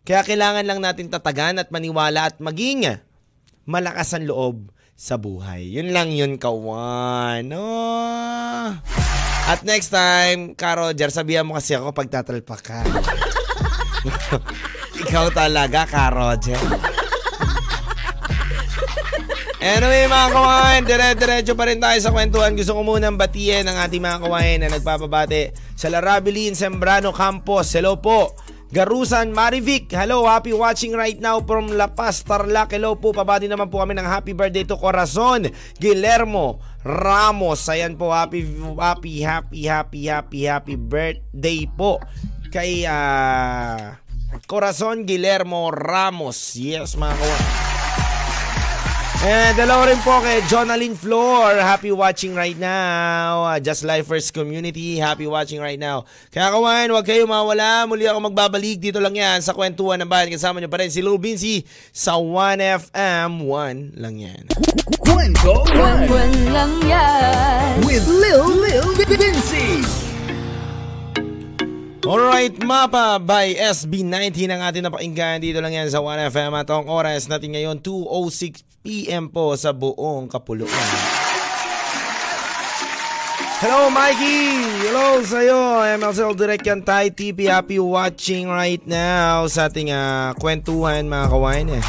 Kaya 0.00 0.24
kailangan 0.24 0.64
lang 0.64 0.80
natin 0.80 1.12
tatagan 1.12 1.60
at 1.60 1.68
maniwala 1.68 2.32
at 2.32 2.40
maging 2.40 2.98
malakas 3.68 4.16
ang 4.16 4.24
loob 4.24 4.56
sa 4.96 5.20
buhay. 5.20 5.68
Yun 5.68 5.92
lang 5.92 6.12
yun, 6.12 6.36
kawan. 6.40 7.44
Oh. 7.52 8.68
At 9.48 9.64
next 9.64 9.92
time, 9.92 10.52
Ka 10.56 10.76
Roger, 10.76 11.08
sabihan 11.12 11.44
mo 11.44 11.56
kasi 11.56 11.76
ako 11.76 11.92
pagtatalpak 11.92 12.60
ka. 12.60 12.80
Ikaw 15.04 15.26
talaga, 15.32 15.88
ka, 15.88 16.12
Roger. 16.12 16.60
Anyway 19.60 20.08
mga 20.08 20.28
kawain, 20.32 20.82
dire-diretso 20.88 21.52
pa 21.52 21.68
rin 21.68 21.76
tayo 21.76 22.00
sa 22.00 22.08
kwentuhan. 22.08 22.56
Gusto 22.56 22.72
ko 22.72 22.80
munang 22.80 23.20
batiin 23.20 23.68
ang 23.68 23.76
ating 23.84 24.00
mga 24.00 24.24
kawain 24.24 24.56
na 24.64 24.72
nagpapabate 24.72 25.52
sa 25.76 25.92
Larabilin 25.92 26.56
Sembrano 26.56 27.12
Campos. 27.12 27.68
Hello 27.76 28.00
po. 28.00 28.32
Garusan 28.70 29.34
Marivic, 29.34 29.90
hello, 29.90 30.30
happy 30.30 30.54
watching 30.54 30.94
right 30.94 31.18
now 31.18 31.42
from 31.42 31.74
La 31.74 31.90
Paz, 31.90 32.22
Tarlac. 32.22 32.70
Hello 32.70 32.94
po, 32.94 33.10
pabati 33.10 33.50
naman 33.50 33.66
po 33.66 33.82
kami 33.82 33.98
ng 33.98 34.06
happy 34.06 34.30
birthday 34.30 34.62
to 34.62 34.78
Corazon 34.78 35.50
Guillermo 35.82 36.62
Ramos. 36.86 37.66
Ayan 37.66 37.98
po, 37.98 38.14
happy, 38.14 38.46
happy, 38.78 39.26
happy, 39.26 39.66
happy, 39.66 40.02
happy, 40.06 40.40
happy 40.46 40.76
birthday 40.78 41.66
po 41.66 41.98
kay 42.54 42.86
uh, 42.86 43.98
Corazon 44.46 45.02
Guillermo 45.02 45.74
Ramos. 45.74 46.54
Yes, 46.54 46.94
mga 46.94 47.18
kawan. 47.18 47.69
And 49.20 49.52
hello 49.52 49.84
rin 49.84 50.00
po 50.00 50.16
kay 50.24 50.40
Jonalyn 50.48 50.96
Floor. 50.96 51.60
Happy 51.60 51.92
watching 51.92 52.32
right 52.32 52.56
now. 52.56 53.44
Uh, 53.52 53.60
Just 53.60 53.84
Lifers 53.84 54.32
Community. 54.32 54.96
Happy 54.96 55.28
watching 55.28 55.60
right 55.60 55.76
now. 55.76 56.08
Kaya 56.32 56.48
kawan, 56.48 56.88
huwag 56.88 57.04
kayo 57.04 57.28
mawala. 57.28 57.84
Muli 57.84 58.08
ako 58.08 58.32
magbabalik. 58.32 58.80
Dito 58.80 58.96
lang 58.96 59.12
yan 59.12 59.44
sa 59.44 59.52
kwentuhan 59.52 60.00
ng 60.00 60.08
bayan. 60.08 60.32
Kasama 60.32 60.56
niyo 60.56 60.72
pa 60.72 60.80
rin 60.80 60.88
si 60.88 61.04
Lil 61.04 61.20
Vinci 61.20 61.68
sa 61.92 62.16
1FM 62.16 63.44
1 63.44 64.00
lang 64.00 64.16
yan. 64.24 64.42
Kwento 64.96 65.68
1 65.68 66.56
lang 66.56 66.80
yan. 66.88 67.84
With 67.84 68.08
Lil 68.08 68.56
Lil 68.56 68.88
Vinci. 69.04 70.09
Alright, 72.00 72.56
Mapa 72.64 73.20
by 73.20 73.52
SB19 73.60 74.48
ang 74.48 74.64
ating 74.64 74.88
napakinggan. 74.88 75.36
Dito 75.44 75.60
lang 75.60 75.76
yan 75.76 75.92
sa 75.92 76.00
1FM 76.00 76.56
at 76.56 76.72
ang 76.72 76.88
oras 76.88 77.28
natin 77.28 77.52
ngayon 77.52 77.76
2.06pm 77.84 79.28
po 79.28 79.52
sa 79.52 79.76
buong 79.76 80.24
Kapuluan. 80.24 80.72
Hello, 83.60 83.92
Mikey! 83.92 84.88
Hello 84.88 85.20
sa'yo! 85.20 85.84
MLCL 86.00 86.32
Direct 86.40 86.64
yan 86.64 86.80
tayo. 86.80 87.04
TV 87.12 87.52
happy 87.52 87.76
watching 87.76 88.48
right 88.48 88.80
now 88.88 89.44
sa 89.44 89.68
ating 89.68 89.92
uh, 89.92 90.32
kwentuhan 90.40 91.04
mga 91.04 91.26
kawain. 91.28 91.68
Eh. 91.68 91.84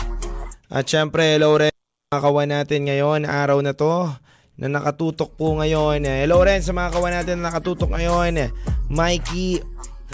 At 0.68 0.92
syempre, 0.92 1.40
hello 1.40 1.56
rin 1.56 1.72
mga 2.12 2.20
kawan 2.20 2.52
natin 2.52 2.84
ngayon, 2.92 3.24
araw 3.24 3.64
na 3.64 3.72
to 3.72 4.12
na 4.60 4.68
nakatutok 4.68 5.40
po 5.40 5.56
ngayon. 5.56 6.04
Eh. 6.04 6.28
Hello 6.28 6.44
rin 6.44 6.60
sa 6.60 6.76
mga 6.76 7.00
kawan 7.00 7.14
natin 7.16 7.40
na 7.40 7.48
nakatutok 7.48 7.96
ngayon. 7.96 8.36
Eh. 8.36 8.52
Mikey 8.92 9.64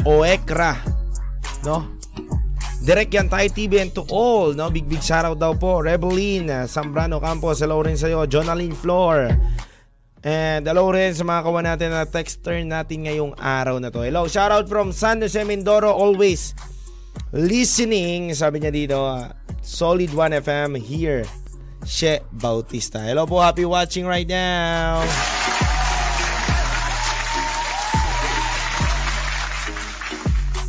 Oekra, 0.06 0.78
no? 1.66 1.98
Direct 2.78 3.12
yan 3.12 3.28
tayo 3.28 3.48
TV 3.52 3.82
and 3.82 3.92
to 3.92 4.06
all, 4.14 4.54
no? 4.54 4.70
Big 4.70 4.88
big 4.88 5.02
shoutout 5.02 5.42
daw 5.42 5.58
po. 5.58 5.82
Rebelline, 5.82 6.70
Sambrano 6.70 7.18
Campos, 7.20 7.60
hello 7.60 7.82
rin 7.84 7.98
sa'yo. 7.98 8.24
Jonalyn 8.30 8.72
Floor. 8.72 9.34
And 10.24 10.64
hello 10.64 10.94
rin 10.94 11.12
sa 11.12 11.26
mga 11.26 11.42
kawan 11.42 11.66
natin 11.68 11.90
na 11.92 12.08
texter 12.08 12.62
natin 12.64 13.10
ngayong 13.10 13.34
araw 13.36 13.82
na 13.82 13.92
to. 13.92 14.06
Hello, 14.06 14.30
shoutout 14.30 14.70
from 14.72 14.96
San 14.96 15.20
Jose 15.20 15.42
Mindoro, 15.44 15.92
always 15.92 16.54
listening. 17.36 18.32
Sabi 18.38 18.64
niya 18.64 18.72
dito, 18.72 19.00
Solid 19.60 20.16
1 20.16 20.44
FM 20.48 20.80
here. 20.80 21.28
She 21.84 22.20
Bautista. 22.32 23.04
Hello 23.04 23.28
po, 23.28 23.40
happy 23.40 23.68
watching 23.68 24.08
right 24.08 24.28
now. 24.28 25.04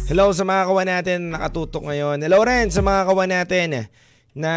Hello 0.09 0.33
sa 0.33 0.41
mga 0.41 0.73
kawan 0.73 0.89
natin 0.89 1.37
nakatutok 1.37 1.85
ngayon. 1.85 2.25
Hello 2.25 2.41
rin 2.41 2.73
sa 2.73 2.81
mga 2.81 3.13
kawan 3.13 3.29
natin 3.29 3.93
na 4.33 4.55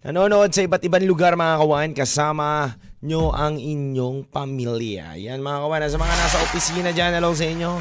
nanonood 0.00 0.48
sa 0.56 0.64
iba't 0.64 0.80
ibang 0.88 1.04
lugar 1.04 1.36
mga 1.36 1.60
kawan 1.60 1.92
kasama 1.92 2.72
nyo 3.04 3.28
ang 3.28 3.60
inyong 3.60 4.24
pamilya. 4.32 5.20
Yan 5.20 5.44
mga 5.44 5.68
kawan, 5.68 5.84
sa 5.84 6.00
mga 6.00 6.14
nasa 6.16 6.38
opisina 6.48 6.90
dyan, 6.96 7.12
hello 7.12 7.36
sa 7.36 7.44
inyo. 7.44 7.72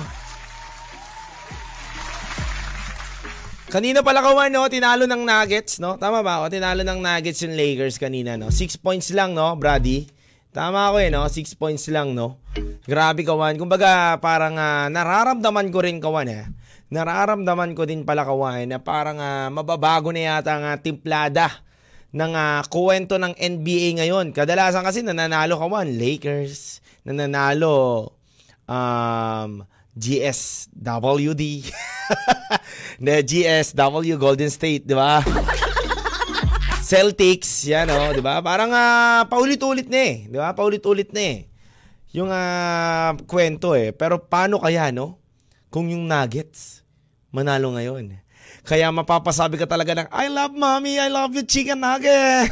Kanina 3.71 4.03
pala 4.03 4.19
kawan, 4.19 4.51
no? 4.51 4.67
Tinalo 4.67 5.07
ng 5.07 5.23
Nuggets, 5.23 5.79
no? 5.79 5.95
Tama 5.95 6.19
ba? 6.19 6.43
O, 6.43 6.51
tinalo 6.51 6.83
ng 6.83 6.99
Nuggets 6.99 7.47
yung 7.47 7.55
Lakers 7.55 7.95
kanina, 7.95 8.35
no? 8.35 8.51
Six 8.51 8.75
points 8.75 9.07
lang, 9.15 9.31
no, 9.31 9.55
Brady? 9.55 10.03
Tama 10.51 10.91
ako 10.91 10.97
eh, 10.99 11.07
no? 11.07 11.23
Six 11.31 11.55
points 11.55 11.87
lang, 11.87 12.11
no? 12.11 12.35
Grabe 12.83 13.23
kawan. 13.23 13.55
Kumbaga, 13.55 14.19
parang 14.19 14.59
uh, 14.59 14.91
nararamdaman 14.91 15.71
ko 15.71 15.79
rin 15.79 16.03
kawan 16.03 16.27
eh. 16.27 16.43
Nararamdaman 16.91 17.71
ko 17.71 17.87
din 17.87 18.03
pala 18.03 18.27
kawan 18.27 18.67
na 18.67 18.83
parang 18.83 19.15
uh, 19.15 19.47
mababago 19.47 20.11
na 20.11 20.27
yata 20.27 20.59
ang 20.59 20.67
uh, 20.67 20.75
timplada 20.75 21.47
ng 22.11 22.35
uh, 22.35 22.59
kuwento 22.67 23.15
ng 23.15 23.31
NBA 23.31 24.03
ngayon. 24.03 24.35
Kadalasan 24.35 24.83
kasi 24.83 24.99
nananalo 24.99 25.55
kawan, 25.55 25.87
Lakers, 25.87 26.83
nananalo 27.07 28.11
um, 28.67 29.63
GSWD. 29.95 31.43
GSW 32.99 34.13
Golden 34.27 34.51
State, 34.51 34.83
di 34.83 34.95
ba? 34.99 35.23
Celtics, 36.91 37.71
yan 37.71 37.87
oh, 37.87 38.11
'di 38.11 38.19
ba? 38.19 38.43
Parang 38.43 38.67
uh, 38.67 39.23
paulit-ulit 39.31 39.87
na 39.87 39.95
eh, 40.11 40.27
'di 40.27 40.35
ba? 40.35 40.51
Paulit-ulit 40.51 41.15
na 41.15 41.23
eh. 41.23 41.47
Yung 42.11 42.27
uh, 42.27 43.15
kwento 43.31 43.79
eh. 43.79 43.95
Pero 43.95 44.19
paano 44.19 44.59
kaya 44.59 44.91
no? 44.91 45.15
Kung 45.71 45.87
yung 45.87 46.03
Nuggets 46.03 46.83
manalo 47.31 47.71
ngayon. 47.79 48.19
Kaya 48.67 48.91
mapapasabi 48.91 49.55
ka 49.55 49.71
talaga 49.71 50.03
ng 50.03 50.11
I 50.11 50.27
love 50.27 50.51
mommy, 50.51 50.99
I 50.99 51.07
love 51.07 51.31
you 51.31 51.47
chicken 51.47 51.79
nugget. 51.79 52.51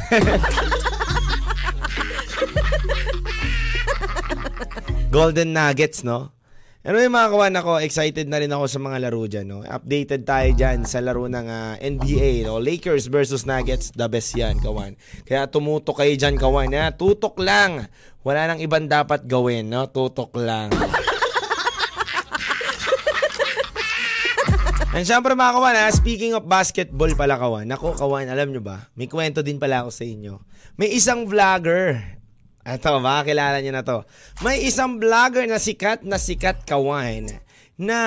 Golden 5.12 5.52
Nuggets, 5.52 6.00
no? 6.00 6.32
Anyway 6.80 7.12
mga 7.12 7.28
kawan 7.28 7.52
ako, 7.60 7.76
excited 7.84 8.24
na 8.24 8.40
rin 8.40 8.48
ako 8.48 8.64
sa 8.64 8.80
mga 8.80 9.04
laro 9.04 9.28
dyan. 9.28 9.52
No? 9.52 9.60
Updated 9.60 10.24
tayo 10.24 10.48
dyan 10.56 10.88
sa 10.88 11.04
laro 11.04 11.28
ng 11.28 11.44
uh, 11.44 11.52
ah, 11.52 11.74
NBA. 11.76 12.48
No? 12.48 12.56
Lakers 12.56 13.12
versus 13.12 13.44
Nuggets, 13.44 13.92
the 13.92 14.08
best 14.08 14.32
yan 14.32 14.56
kawan. 14.64 14.96
Kaya 15.28 15.44
tumutok 15.44 16.00
kayo 16.00 16.16
dyan 16.16 16.40
kawan. 16.40 16.72
Ha? 16.72 16.96
Tutok 16.96 17.36
lang. 17.44 17.84
Wala 18.24 18.48
nang 18.48 18.64
ibang 18.64 18.88
dapat 18.88 19.28
gawin. 19.28 19.68
No? 19.68 19.92
Tutok 19.92 20.32
lang. 20.40 20.72
And 24.96 25.04
syempre 25.04 25.36
mga 25.36 25.60
kawan, 25.60 25.76
ha? 25.84 25.92
speaking 25.92 26.32
of 26.32 26.48
basketball 26.48 27.12
pala 27.12 27.36
kawan. 27.36 27.68
Nako 27.68 27.92
kawan, 27.92 28.32
alam 28.32 28.56
nyo 28.56 28.64
ba? 28.64 28.88
May 28.96 29.04
kwento 29.04 29.44
din 29.44 29.60
pala 29.60 29.84
ako 29.84 29.92
sa 29.92 30.08
inyo. 30.08 30.40
May 30.80 30.96
isang 30.96 31.28
vlogger 31.28 32.19
ito, 32.60 32.92
makakilala 33.00 33.64
niyo 33.64 33.72
na 33.72 33.84
to. 33.84 34.04
May 34.44 34.68
isang 34.68 35.00
vlogger 35.00 35.48
na 35.48 35.56
sikat 35.56 36.04
na 36.04 36.20
sikat 36.20 36.68
kawain 36.68 37.40
na 37.80 37.98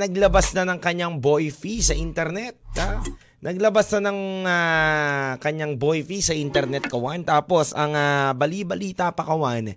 naglabas 0.00 0.56
na 0.56 0.64
ng 0.64 0.80
kanyang 0.80 1.20
boy 1.20 1.52
fee 1.52 1.84
sa 1.84 1.92
internet. 1.92 2.56
Ha? 2.80 3.04
Naglabas 3.44 3.92
na 3.96 4.08
ng 4.08 4.20
uh, 4.48 5.30
kanyang 5.40 5.76
boy 5.76 6.00
fee 6.00 6.24
sa 6.24 6.32
internet 6.32 6.88
kawan. 6.88 7.20
Tapos 7.28 7.76
ang 7.76 7.92
uh, 7.92 8.32
bali-balita 8.32 9.12
pa 9.12 9.24
kawan, 9.24 9.76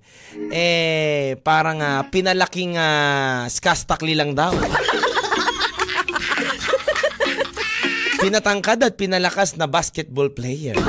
eh 0.51 1.35
parang 1.43 1.83
uh, 1.83 2.07
pinalaking 2.07 2.79
uh, 2.79 3.43
skastakli 3.51 4.15
lang 4.15 4.31
daw. 4.31 4.55
pinatangkad 8.23 8.79
at 8.79 8.95
pinalakas 8.95 9.59
na 9.59 9.67
basketball 9.67 10.31
player. 10.31 10.79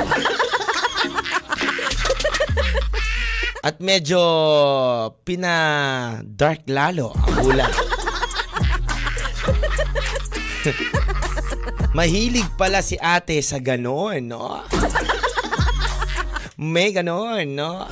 At 3.65 3.81
medyo 3.81 4.21
pina-dark 5.25 6.69
lalo 6.69 7.17
ang 7.17 7.33
kulay. 7.41 7.65
Mahilig 11.97 12.45
pala 12.61 12.85
si 12.85 12.93
ate 13.01 13.41
sa 13.41 13.57
gano'n, 13.57 14.21
no? 14.21 14.61
May 16.61 16.93
gano'n, 16.93 17.57
no? 17.57 17.89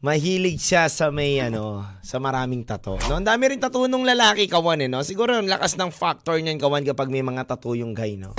Mahilig 0.00 0.56
siya 0.62 0.86
sa 0.86 1.10
may 1.10 1.42
ano, 1.42 1.82
sa 2.06 2.22
maraming 2.22 2.62
tato. 2.62 3.02
No, 3.10 3.18
ang 3.18 3.26
dami 3.26 3.50
rin 3.50 3.58
tattoo 3.58 3.90
nung 3.90 4.06
lalaki 4.06 4.46
kawan 4.46 4.80
eh, 4.80 4.88
no. 4.88 5.02
Siguro 5.02 5.42
ang 5.42 5.50
lakas 5.50 5.74
ng 5.74 5.90
factor 5.90 6.38
niyan 6.38 6.56
kawan 6.56 6.86
kapag 6.86 7.10
may 7.10 7.26
mga 7.26 7.50
tattoo 7.50 7.74
yung 7.74 7.98
guy, 7.98 8.14
no. 8.14 8.30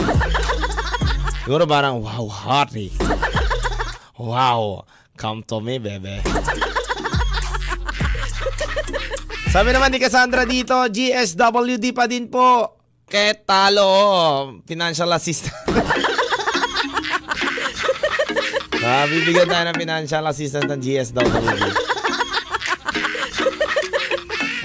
Siguro 1.42 1.66
parang 1.66 2.06
wow, 2.06 2.30
hottie. 2.30 2.94
Wow, 4.22 4.86
come 5.18 5.42
to 5.50 5.58
me, 5.58 5.82
bebe. 5.82 6.22
Sabi 9.50 9.74
naman 9.74 9.90
ni 9.90 9.98
Cassandra 9.98 10.46
dito, 10.46 10.78
GSWD 10.86 11.98
pa 11.98 12.06
din 12.06 12.30
po. 12.30 12.78
Kahit 13.10 13.50
talo, 13.50 13.90
financial 14.70 15.10
assistant. 15.18 15.58
Ah, 18.82 19.06
bibigyan 19.06 19.46
tayo 19.46 19.70
ng 19.70 19.78
financial 19.78 20.26
assistance 20.26 20.66
ng 20.66 20.82
GSWD. 20.82 21.64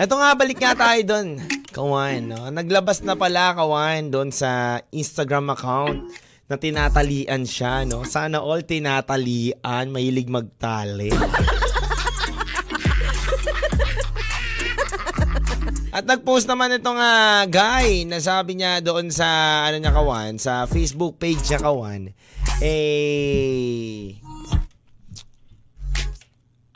Ito 0.00 0.14
nga, 0.16 0.32
balik 0.32 0.56
nga 0.56 0.72
tayo 0.72 1.00
doon. 1.04 1.36
Kawan, 1.68 2.20
no? 2.24 2.48
Naglabas 2.48 3.04
na 3.04 3.12
pala, 3.12 3.52
kawan, 3.52 4.08
doon 4.08 4.32
sa 4.32 4.80
Instagram 4.88 5.52
account 5.52 6.08
na 6.46 6.54
tinatalian 6.54 7.42
siya, 7.42 7.82
no? 7.82 8.06
Sana 8.06 8.38
all 8.38 8.62
tinatalian, 8.62 9.90
mahilig 9.90 10.30
magtali. 10.30 11.11
At 15.96 16.04
nag-post 16.04 16.44
naman 16.44 16.76
itong 16.76 17.00
uh, 17.00 17.48
guy 17.48 18.04
na 18.04 18.20
sabi 18.20 18.61
niya 18.61 18.85
doon 18.85 19.09
sa 19.09 19.64
ano 19.64 19.80
niya 19.80 19.96
kawan, 19.96 20.37
sa 20.37 20.68
Facebook 20.68 21.16
page 21.16 21.40
niya 21.48 21.56
kawan, 21.56 22.12
eh 22.61 24.25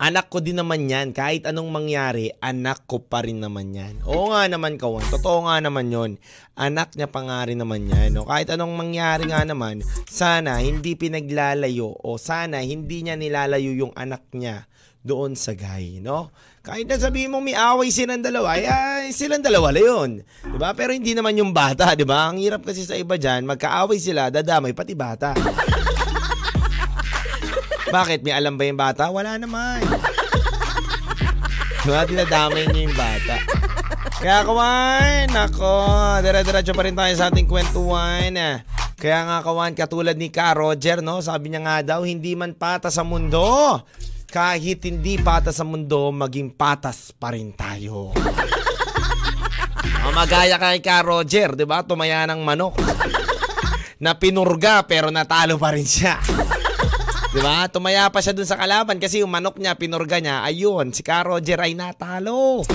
anak 0.00 0.32
ko 0.32 0.40
din 0.40 0.56
naman 0.56 0.88
yan. 0.88 1.12
Kahit 1.12 1.44
anong 1.44 1.68
mangyari, 1.68 2.32
anak 2.40 2.88
ko 2.88 3.04
pa 3.04 3.20
rin 3.20 3.36
naman 3.36 3.76
yan. 3.76 4.00
Oo 4.08 4.32
nga 4.32 4.48
naman, 4.48 4.80
kawan. 4.80 5.04
Totoo 5.12 5.44
nga 5.44 5.60
naman 5.60 5.92
yon 5.92 6.16
Anak 6.56 6.96
niya 6.96 7.12
pa 7.12 7.20
nga 7.20 7.44
rin 7.44 7.60
naman 7.60 7.84
yan. 7.84 8.16
No? 8.16 8.24
Kahit 8.24 8.48
anong 8.48 8.72
mangyari 8.72 9.28
nga 9.28 9.44
naman, 9.44 9.84
sana 10.08 10.64
hindi 10.64 10.96
pinaglalayo 10.96 12.00
o 12.00 12.16
sana 12.16 12.64
hindi 12.64 13.04
niya 13.04 13.20
nilalayo 13.20 13.76
yung 13.76 13.92
anak 13.92 14.24
niya 14.32 14.64
doon 15.00 15.32
sa 15.32 15.56
guy, 15.56 15.96
no? 16.00 16.28
Kahit 16.60 16.84
na 16.84 17.00
sabihin 17.00 17.32
mo 17.32 17.40
may 17.40 17.56
away 17.56 17.88
silang 17.88 18.20
dalawa, 18.20 18.52
ay, 18.52 18.68
ay 18.68 19.16
silang 19.16 19.40
dalawa 19.40 19.72
la 19.72 19.80
yun. 19.80 20.20
Diba? 20.44 20.76
Pero 20.76 20.92
hindi 20.92 21.16
naman 21.16 21.32
yung 21.40 21.56
bata, 21.56 21.96
ba? 22.04 22.28
Ang 22.28 22.36
hirap 22.44 22.68
kasi 22.68 22.84
sa 22.84 23.00
iba 23.00 23.16
dyan, 23.16 23.48
magkaaway 23.48 23.96
sila, 23.96 24.28
dadamay 24.28 24.76
pati 24.76 24.92
bata. 24.92 25.32
Bakit? 27.90 28.22
May 28.22 28.34
alam 28.34 28.54
ba 28.54 28.64
yung 28.64 28.78
bata? 28.78 29.10
Wala 29.10 29.34
naman. 29.36 29.82
Diba? 31.82 32.06
Dinadamay 32.06 32.70
niya 32.70 32.82
yung 32.86 32.96
bata. 32.96 33.36
Kaya 34.20 34.44
kawan, 34.44 35.32
nako, 35.32 35.76
dire-diretso 36.20 36.76
pa 36.76 36.84
rin 36.84 36.94
tayo 36.94 37.12
sa 37.16 37.32
ating 37.32 37.48
kwentuhan. 37.48 38.62
Kaya 39.00 39.18
nga 39.24 39.38
kawan, 39.40 39.72
katulad 39.72 40.12
ni 40.14 40.28
Ka 40.28 40.52
Roger, 40.52 41.00
no? 41.00 41.24
Sabi 41.24 41.48
niya 41.48 41.64
nga 41.64 41.76
daw, 41.96 42.04
hindi 42.04 42.36
man 42.36 42.52
patas 42.52 43.00
sa 43.00 43.02
mundo. 43.02 43.80
Kahit 44.30 44.84
hindi 44.84 45.16
patas 45.18 45.58
sa 45.58 45.64
mundo, 45.64 46.12
maging 46.12 46.52
patas 46.52 47.10
pa 47.16 47.32
rin 47.32 47.56
tayo. 47.56 48.12
O, 50.00 50.12
magaya 50.12 50.60
kay 50.60 50.84
Ka 50.84 51.00
Roger, 51.00 51.56
di 51.56 51.64
ba? 51.64 51.80
Tumaya 51.80 52.28
ng 52.28 52.44
manok. 52.44 52.76
na 54.00 54.16
pinurga 54.16 54.84
pero 54.88 55.12
natalo 55.12 55.60
pa 55.60 55.76
rin 55.76 55.84
siya. 55.84 56.16
Di 57.30 57.38
ba? 57.38 57.70
Tumaya 57.70 58.10
pa 58.10 58.18
siya 58.18 58.34
dun 58.34 58.42
sa 58.42 58.58
kalaban 58.58 58.98
kasi 58.98 59.22
yung 59.22 59.30
manok 59.30 59.62
niya, 59.62 59.78
pinurga 59.78 60.18
niya. 60.18 60.42
Ayun, 60.42 60.90
si 60.90 61.06
Ka 61.06 61.22
Roger 61.22 61.62
ay 61.62 61.78
natalo. 61.78 62.66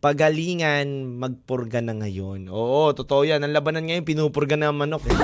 Pagalingan, 0.00 1.20
magpurga 1.20 1.84
na 1.84 2.00
ngayon. 2.00 2.48
Oo, 2.48 2.96
totoo 2.96 3.28
yan. 3.28 3.44
Ang 3.44 3.52
labanan 3.52 3.84
ngayon, 3.92 4.08
pinupurga 4.08 4.56
na 4.56 4.72
ang 4.72 4.80
manok. 4.80 5.04
Eh. 5.04 5.18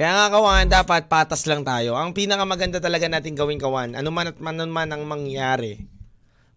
Kaya 0.00 0.10
nga 0.16 0.32
kawan, 0.32 0.66
dapat 0.66 1.06
patas 1.12 1.44
lang 1.46 1.62
tayo. 1.62 1.94
Ang 1.94 2.16
pinakamaganda 2.16 2.80
talaga 2.82 3.06
natin 3.06 3.36
gawin 3.36 3.60
kawan, 3.60 3.94
ano 3.94 4.08
man 4.08 4.32
at 4.32 4.40
man 4.40 4.56
man 4.72 4.88
ang 4.88 5.04
mangyari, 5.04 5.84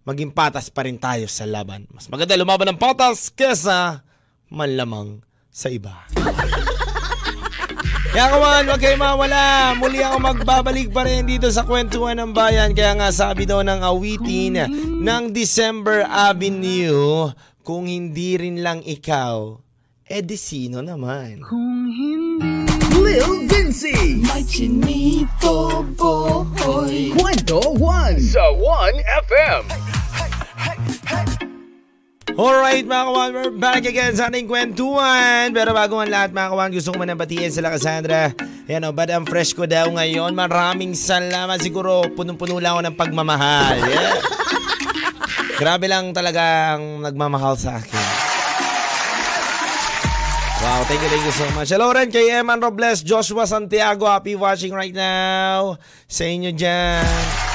maging 0.04 0.32
patas 0.32 0.68
pa 0.68 0.84
rin 0.88 1.00
tayo 1.00 1.28
sa 1.28 1.48
laban. 1.48 1.88
Mas 1.92 2.08
maganda 2.12 2.36
lumaban 2.36 2.72
ng 2.72 2.80
patas 2.80 3.32
kesa 3.32 4.04
manlamang 4.52 5.24
sa 5.50 5.72
iba. 5.72 6.08
Kaya 8.13 8.30
kawan, 8.30 8.70
wag 8.70 8.78
kayo 8.78 8.94
mawala. 8.94 9.74
Muli 9.74 10.06
ako 10.06 10.22
magbabalik 10.22 10.94
pa 10.94 11.02
rin 11.02 11.26
dito 11.26 11.50
sa 11.50 11.66
kwentuhan 11.66 12.22
ng 12.22 12.30
bayan. 12.30 12.70
Kaya 12.78 12.94
nga 12.94 13.10
sabi 13.10 13.50
daw 13.50 13.66
ng 13.66 13.82
awitin 13.82 14.70
ng 15.02 15.34
December 15.34 16.06
Avenue, 16.06 17.34
kung 17.66 17.89
hindi 17.89 18.38
rin 18.38 18.62
lang 18.62 18.86
ikaw, 18.86 19.58
eh 20.06 20.22
di 20.22 20.38
sino 20.38 20.86
naman? 20.86 21.42
Kung 21.42 21.89
hindi 21.89 22.70
Lil 23.02 23.50
Vinci 23.50 24.22
May 24.22 24.46
chinito 24.46 25.82
boy 25.98 27.10
Kwento 27.18 27.74
1 27.82 28.22
Sa 28.22 28.46
1 28.54 29.26
FM 29.32 29.83
Alright 32.34 32.89
mga 32.89 33.04
kawan, 33.13 33.30
we're 33.30 33.54
back 33.54 33.86
again 33.86 34.17
sa 34.17 34.26
ating 34.26 34.50
kwentuhan. 34.50 35.54
Pero 35.54 35.69
bago 35.69 36.02
ang 36.02 36.10
lahat 36.10 36.34
mga 36.34 36.50
kawan, 36.50 36.69
gusto 36.74 36.89
ko 36.89 36.98
man 36.98 37.13
batiin 37.13 37.54
sila 37.54 37.69
Cassandra. 37.69 38.34
Yan 38.65 38.89
o, 38.89 38.96
bad 38.96 39.13
ang 39.13 39.30
fresh 39.30 39.54
ko 39.54 39.69
daw 39.69 39.86
ngayon. 39.93 40.34
Maraming 40.34 40.98
salamat. 40.98 41.62
Siguro 41.62 42.02
punong-puno 42.17 42.58
lang 42.58 42.74
ako 42.74 42.82
ng 42.89 42.98
pagmamahal. 42.98 43.78
Yeah. 43.86 44.17
Grabe 45.62 45.86
lang 45.86 46.10
talagang 46.10 47.06
nagmamahal 47.06 47.54
sa 47.54 47.78
akin. 47.78 48.06
Wow, 50.63 50.82
thank 50.89 51.06
you, 51.06 51.10
thank 51.13 51.26
you 51.30 51.36
so 51.38 51.46
much. 51.54 51.69
Hello 51.69 51.93
rin 51.93 52.10
kay 52.10 52.34
Eman 52.34 52.58
Robles, 52.58 53.06
Joshua 53.06 53.46
Santiago. 53.46 54.10
Happy 54.10 54.34
watching 54.34 54.74
right 54.74 54.96
now. 54.96 55.78
Sa 56.10 56.26
inyo 56.26 56.50
dyan. 56.50 57.53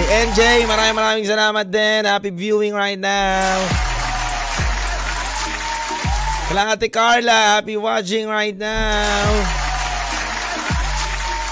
Kay 0.00 0.32
NJ, 0.32 0.64
maraming 0.64 0.96
maraming 0.96 1.26
salamat 1.28 1.68
din. 1.68 2.08
Happy 2.08 2.32
viewing 2.32 2.72
right 2.72 2.96
now. 2.96 3.60
Kailangan 6.48 6.80
Ate 6.80 6.88
Carla, 6.88 7.60
happy 7.60 7.76
watching 7.76 8.24
right 8.24 8.56
now. 8.56 9.28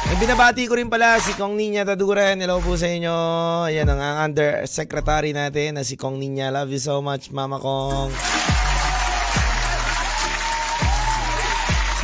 May 0.09 0.17
binabati 0.17 0.65
ko 0.65 0.81
rin 0.81 0.89
pala 0.89 1.21
si 1.21 1.37
Kong 1.37 1.61
Ninya 1.61 1.85
Taduran. 1.85 2.41
Hello 2.41 2.65
po 2.65 2.73
sa 2.81 2.89
inyo. 2.89 3.13
Yan 3.69 3.85
ang 3.93 4.33
undersecretary 4.33 5.37
natin 5.37 5.77
na 5.77 5.85
si 5.85 6.01
Kong 6.01 6.17
Ninya. 6.17 6.49
Love 6.49 6.73
you 6.73 6.81
so 6.81 7.05
much, 7.05 7.29
Mama 7.29 7.61
Kong. 7.61 8.09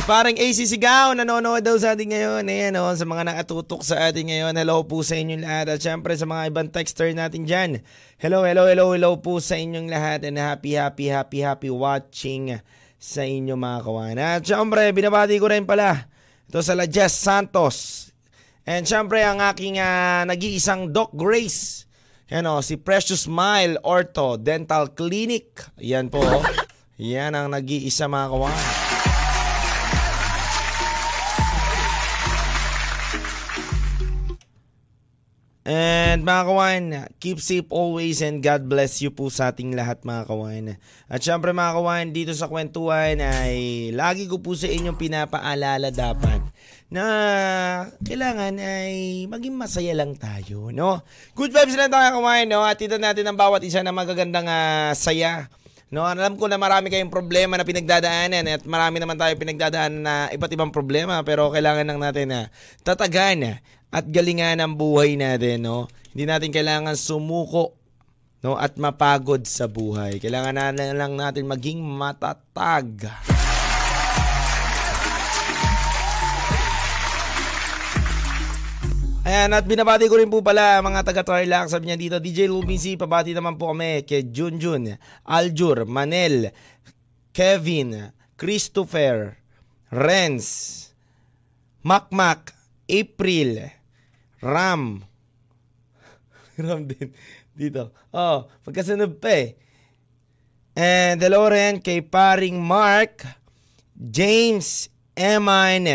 Parang 0.05 0.37
AC 0.37 0.69
Sigaw, 0.69 1.17
nanonood 1.17 1.65
daw 1.65 1.73
sa 1.81 1.97
atin 1.97 2.13
ngayon. 2.13 2.45
Ayan 2.45 2.77
o, 2.77 2.93
sa 2.93 3.09
mga 3.09 3.25
nakatutok 3.25 3.81
sa 3.81 4.05
atin 4.05 4.29
ngayon. 4.29 4.53
Hello 4.53 4.85
po 4.85 5.01
sa 5.01 5.17
inyong 5.17 5.41
lahat. 5.41 5.65
At 5.73 5.81
syempre 5.81 6.13
sa 6.13 6.29
mga 6.29 6.53
ibang 6.53 6.69
texter 6.69 7.09
natin 7.17 7.49
dyan. 7.49 7.81
Hello, 8.21 8.45
hello, 8.45 8.69
hello, 8.69 8.93
hello 8.93 9.17
po 9.17 9.41
sa 9.41 9.57
inyong 9.57 9.89
lahat. 9.89 10.21
And 10.29 10.37
happy, 10.37 10.77
happy, 10.77 11.09
happy, 11.09 11.41
happy 11.41 11.73
watching 11.73 12.53
sa 13.01 13.25
inyo 13.25 13.57
mga 13.57 13.79
kawan. 13.81 14.17
At 14.21 14.45
syempre, 14.45 14.85
binabati 14.93 15.41
ko 15.41 15.49
rin 15.49 15.65
pala. 15.65 16.05
Ito 16.53 16.61
sa 16.61 16.77
La 16.77 16.85
Jess 16.85 17.17
Santos. 17.17 18.13
And 18.61 18.85
syempre, 18.85 19.25
ang 19.25 19.41
aking 19.41 19.81
uh, 19.81 20.21
nag-iisang 20.29 20.93
Doc 20.93 21.17
Grace. 21.17 21.89
Yan 22.29 22.45
o, 22.45 22.61
si 22.61 22.77
Precious 22.77 23.25
Smile 23.25 23.81
Ortho 23.81 24.37
Dental 24.37 24.85
Clinic. 24.93 25.65
Yan 25.81 26.13
po. 26.13 26.21
Yan 27.01 27.33
ang 27.33 27.49
nag-iisa 27.49 28.05
mga 28.05 28.29
kawan. 28.29 28.84
And 35.65 36.21
mga 36.21 36.43
kawan, 36.45 36.83
keep 37.17 37.41
safe 37.41 37.65
always 37.73 38.21
and 38.21 38.37
God 38.37 38.69
bless 38.69 39.01
you 39.01 39.09
po 39.09 39.33
sa 39.33 39.49
ating 39.49 39.73
lahat 39.73 40.05
mga 40.05 40.29
kawan. 40.29 40.77
At 41.09 41.25
syempre 41.25 41.57
mga 41.57 41.81
kawan, 41.81 42.13
dito 42.13 42.37
sa 42.37 42.45
kwentuhan 42.45 43.17
ay 43.17 43.89
lagi 43.89 44.29
ko 44.29 44.37
po 44.37 44.53
sa 44.53 44.69
inyong 44.69 44.93
pinapaalala 44.93 45.89
dapat 45.89 46.37
na 46.93 47.03
kailangan 47.97 48.61
ay 48.61 49.25
maging 49.25 49.57
masaya 49.57 49.97
lang 49.97 50.13
tayo, 50.13 50.69
no? 50.69 51.01
Good 51.33 51.49
vibes 51.49 51.73
lang 51.73 51.89
tayo 51.89 52.21
kawan, 52.21 52.45
no? 52.45 52.61
At 52.61 52.77
ito 52.77 53.01
natin 53.01 53.25
ang 53.25 53.33
bawat 53.33 53.65
isa 53.65 53.81
na 53.81 53.89
magagandang 53.89 54.45
uh, 54.45 54.93
saya. 54.93 55.49
No, 55.89 56.05
alam 56.05 56.37
ko 56.37 56.45
na 56.45 56.61
marami 56.61 56.93
kayong 56.93 57.13
problema 57.13 57.57
na 57.57 57.65
pinagdadaanan 57.65 58.45
at 58.49 58.61
marami 58.65 59.01
naman 59.01 59.17
tayo 59.17 59.33
pinagdadaanan 59.37 60.01
na 60.01 60.15
iba't 60.33 60.51
ibang 60.53 60.73
problema 60.73 61.21
pero 61.21 61.53
kailangan 61.53 61.89
lang 61.89 61.99
natin 62.01 62.25
na 62.29 62.39
tatagan 62.81 63.61
at 63.91 64.05
galingan 64.09 64.61
ang 64.61 64.73
buhay 64.73 65.17
natin, 65.19 65.65
no? 65.65 65.91
Hindi 66.15 66.23
natin 66.31 66.49
kailangan 66.55 66.95
sumuko 66.95 67.75
no 68.45 68.61
at 68.61 68.77
mapagod 68.77 69.41
sa 69.49 69.65
buhay. 69.65 70.21
Kailangan 70.21 70.77
na 70.77 70.93
lang 70.93 71.17
natin 71.17 71.49
maging 71.49 71.81
matatag. 71.81 73.09
Ayan, 79.25 79.57
at 79.57 79.65
binabati 79.65 80.05
ko 80.05 80.21
rin 80.21 80.29
po 80.29 80.45
pala 80.45 80.79
mga 80.85 81.01
taga-Tarlac. 81.01 81.67
Sabi 81.67 81.89
niya 81.89 81.97
dito, 81.97 82.21
DJ 82.21 82.45
Lubisi, 82.45 82.93
pabati 82.93 83.33
naman 83.33 83.57
po 83.57 83.73
kami 83.73 84.05
kay 84.05 84.29
Junjun, 84.29 84.95
Aljur, 85.25 85.89
Manel, 85.89 86.53
Kevin, 87.33 88.13
Christopher, 88.37 89.35
Renz, 89.91 90.45
Makmak, 91.83 92.54
April, 92.85 93.71
Ram. 94.41 95.03
Ram 96.61 96.81
din. 96.85 97.11
Dito. 97.55 97.95
Oh, 98.11 98.51
pagkasunod 98.67 99.17
pa 99.23 99.31
eh. 99.31 99.55
And 100.75 101.23
hello 101.23 101.47
rin 101.47 101.79
kay 101.79 102.03
paring 102.03 102.59
Mark, 102.59 103.23
James, 103.95 104.91
Eman, 105.15 105.87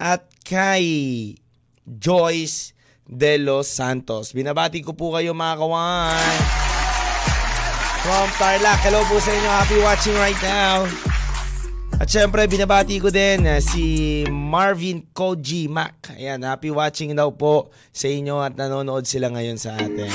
at 0.00 0.24
kay 0.40 1.36
Joyce 1.84 2.72
De 3.04 3.36
Los 3.36 3.68
Santos. 3.68 4.32
Binabati 4.32 4.80
ko 4.80 4.96
po 4.96 5.12
kayo 5.12 5.36
mga 5.36 5.60
kawan. 5.60 6.36
From 8.06 8.28
Tarlac, 8.40 8.80
hello 8.88 9.04
po 9.04 9.20
sa 9.20 9.30
inyo. 9.36 9.50
Happy 9.52 9.78
watching 9.84 10.16
right 10.16 10.40
now. 10.40 10.88
At 11.96 12.12
syempre, 12.12 12.44
binabati 12.44 13.00
ko 13.00 13.08
din 13.08 13.48
uh, 13.48 13.56
si 13.56 14.20
Marvin 14.28 15.00
Koji 15.16 15.64
Mac. 15.64 16.12
Ayan, 16.12 16.44
happy 16.44 16.68
watching 16.68 17.16
daw 17.16 17.32
po 17.32 17.72
sa 17.88 18.04
inyo 18.04 18.36
at 18.36 18.52
nanonood 18.52 19.08
sila 19.08 19.32
ngayon 19.32 19.56
sa 19.56 19.72
atin. 19.80 20.12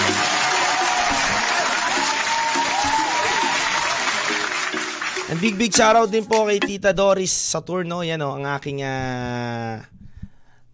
And 5.34 5.42
big 5.42 5.58
big 5.58 5.74
shoutout 5.74 6.14
din 6.14 6.22
po 6.30 6.46
kay 6.46 6.62
Tita 6.62 6.94
Doris 6.94 7.34
Saturno. 7.34 8.06
Yan 8.06 8.22
o, 8.22 8.38
ang 8.38 8.46
aking 8.46 8.86
uh, 8.86 9.82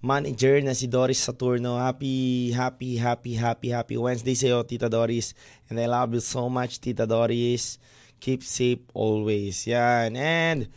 manager 0.03 0.59
na 0.59 0.75
si 0.75 0.91
Doris 0.91 1.23
Saturno. 1.23 1.79
Happy, 1.79 2.51
happy, 2.51 2.99
happy, 2.99 3.39
happy, 3.39 3.71
happy 3.71 3.95
Wednesday 3.95 4.35
sa 4.35 4.51
iyo, 4.51 4.59
Tita 4.67 4.91
Doris. 4.91 5.31
And 5.71 5.79
I 5.79 5.87
love 5.87 6.11
you 6.11 6.19
so 6.19 6.51
much, 6.51 6.83
Tita 6.83 7.07
Doris. 7.07 7.79
Keep 8.19 8.43
safe 8.43 8.83
always. 8.91 9.63
Yan. 9.71 10.19
And 10.19 10.67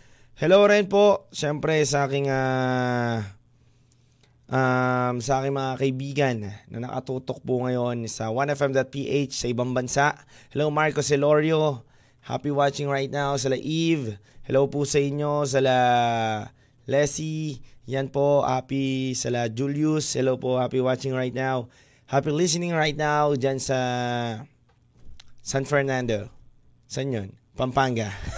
Hello 0.40 0.64
rin 0.64 0.88
po, 0.88 1.28
syempre 1.36 1.84
sa 1.84 2.08
aking 2.08 2.32
uh, 2.32 3.20
um, 4.48 5.20
sa 5.20 5.44
aking 5.44 5.52
mga 5.52 5.72
kaibigan 5.76 6.36
na 6.72 6.80
nakatutok 6.80 7.44
po 7.44 7.60
ngayon 7.68 8.08
sa 8.08 8.32
1fm.ph 8.32 9.36
sa 9.36 9.52
ibang 9.52 9.76
bansa. 9.76 10.16
Hello 10.48 10.72
Marco 10.72 11.04
Celorio, 11.04 11.84
happy 12.24 12.48
watching 12.48 12.88
right 12.88 13.12
now. 13.12 13.36
Sala 13.36 13.60
Eve, 13.60 14.16
hello 14.48 14.64
po 14.72 14.88
sa 14.88 14.96
inyo. 14.96 15.44
Sala 15.44 15.76
Leslie, 16.88 17.60
yan 17.84 18.08
po, 18.08 18.40
happy. 18.40 19.12
Sala 19.12 19.52
Julius, 19.52 20.08
hello 20.16 20.40
po, 20.40 20.56
happy 20.56 20.80
watching 20.80 21.12
right 21.12 21.36
now. 21.36 21.68
Happy 22.08 22.32
listening 22.32 22.72
right 22.72 22.96
now 22.96 23.36
dyan 23.36 23.60
sa 23.60 23.76
San 25.44 25.68
Fernando. 25.68 26.32
San 26.88 27.12
yun? 27.12 27.36
Pampanga. 27.60 28.08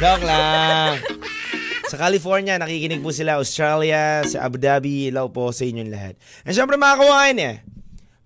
Joke 0.00 0.24
lang. 0.24 0.96
Sa 1.92 2.00
California, 2.00 2.56
nakikinig 2.56 3.04
po 3.04 3.12
sila. 3.12 3.36
Australia, 3.36 4.24
sa 4.24 4.48
Abu 4.48 4.56
Dhabi, 4.56 5.12
ilaw 5.12 5.28
po 5.28 5.52
sa 5.52 5.68
inyong 5.68 5.92
lahat. 5.92 6.16
And 6.48 6.56
syempre 6.56 6.80
mga 6.80 6.96
kawain 7.04 7.36
eh. 7.36 7.60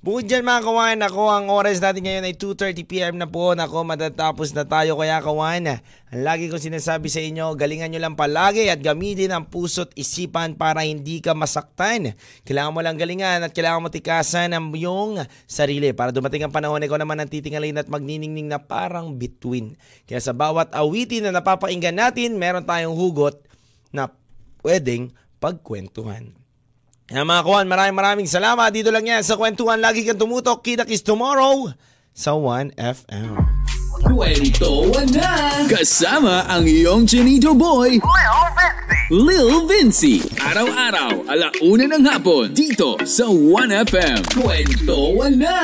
Bukod 0.04 0.28
dyan 0.28 0.44
mga 0.44 0.68
kawan, 0.68 1.00
ako 1.00 1.32
ang 1.32 1.46
oras 1.48 1.80
natin 1.80 2.04
ngayon 2.04 2.28
ay 2.28 2.36
2.30pm 2.36 3.16
na 3.16 3.24
po. 3.24 3.56
Nako, 3.56 3.88
matatapos 3.88 4.52
na 4.52 4.68
tayo 4.68 5.00
kaya 5.00 5.16
kawan. 5.24 5.80
Ang 5.80 6.20
lagi 6.20 6.52
ko 6.52 6.60
sinasabi 6.60 7.08
sa 7.08 7.24
inyo, 7.24 7.56
galingan 7.56 7.88
nyo 7.88 8.04
lang 8.04 8.12
palagi 8.12 8.68
at 8.68 8.84
gamitin 8.84 9.32
ang 9.32 9.48
puso't 9.48 9.96
isipan 9.96 10.60
para 10.60 10.84
hindi 10.84 11.24
ka 11.24 11.32
masaktan. 11.32 12.12
Kailangan 12.44 12.76
mo 12.76 12.84
lang 12.84 13.00
galingan 13.00 13.48
at 13.48 13.56
kailangan 13.56 13.80
mo 13.80 13.88
tikasan 13.88 14.52
ang 14.52 14.76
iyong 14.76 15.24
sarili 15.48 15.96
para 15.96 16.12
dumating 16.12 16.44
ang 16.44 16.52
panahon 16.52 16.84
ikaw 16.84 17.00
naman 17.00 17.24
ang 17.24 17.32
titingalin 17.32 17.80
at 17.80 17.88
magniningning 17.88 18.52
na 18.52 18.60
parang 18.60 19.16
between. 19.16 19.72
Kaya 20.04 20.20
sa 20.20 20.36
bawat 20.36 20.68
awitin 20.76 21.32
na 21.32 21.40
napapakinggan 21.40 21.96
natin, 21.96 22.36
meron 22.36 22.68
tayong 22.68 22.92
hugot 22.92 23.40
na 23.88 24.12
pwedeng 24.60 25.16
pagkwentuhan. 25.40 26.43
Yan 27.12 27.28
mga 27.28 27.44
kuhan, 27.44 27.68
maraming 27.68 27.96
maraming 28.00 28.28
salamat. 28.28 28.72
Dito 28.72 28.88
lang 28.88 29.04
yan 29.04 29.20
sa 29.20 29.36
kwentuhan. 29.36 29.76
Lagi 29.76 30.08
kang 30.08 30.16
tumutok. 30.16 30.64
Kita 30.64 30.88
kis 30.88 31.04
tomorrow 31.04 31.68
sa 32.16 32.32
1FM. 32.32 33.36
Kwento 34.04 34.88
na! 35.12 35.64
Kasama 35.68 36.48
ang 36.48 36.64
iyong 36.64 37.04
Chinito 37.04 37.52
Boy, 37.52 38.00
Lil 39.12 39.68
Vinci. 39.68 40.20
Araw-araw, 40.40 41.28
alauna 41.28 41.84
ng 41.92 42.04
hapon, 42.08 42.52
dito 42.52 42.96
sa 43.04 43.28
1FM. 43.28 44.24
Kwento 44.34 45.14
na! 45.36 45.60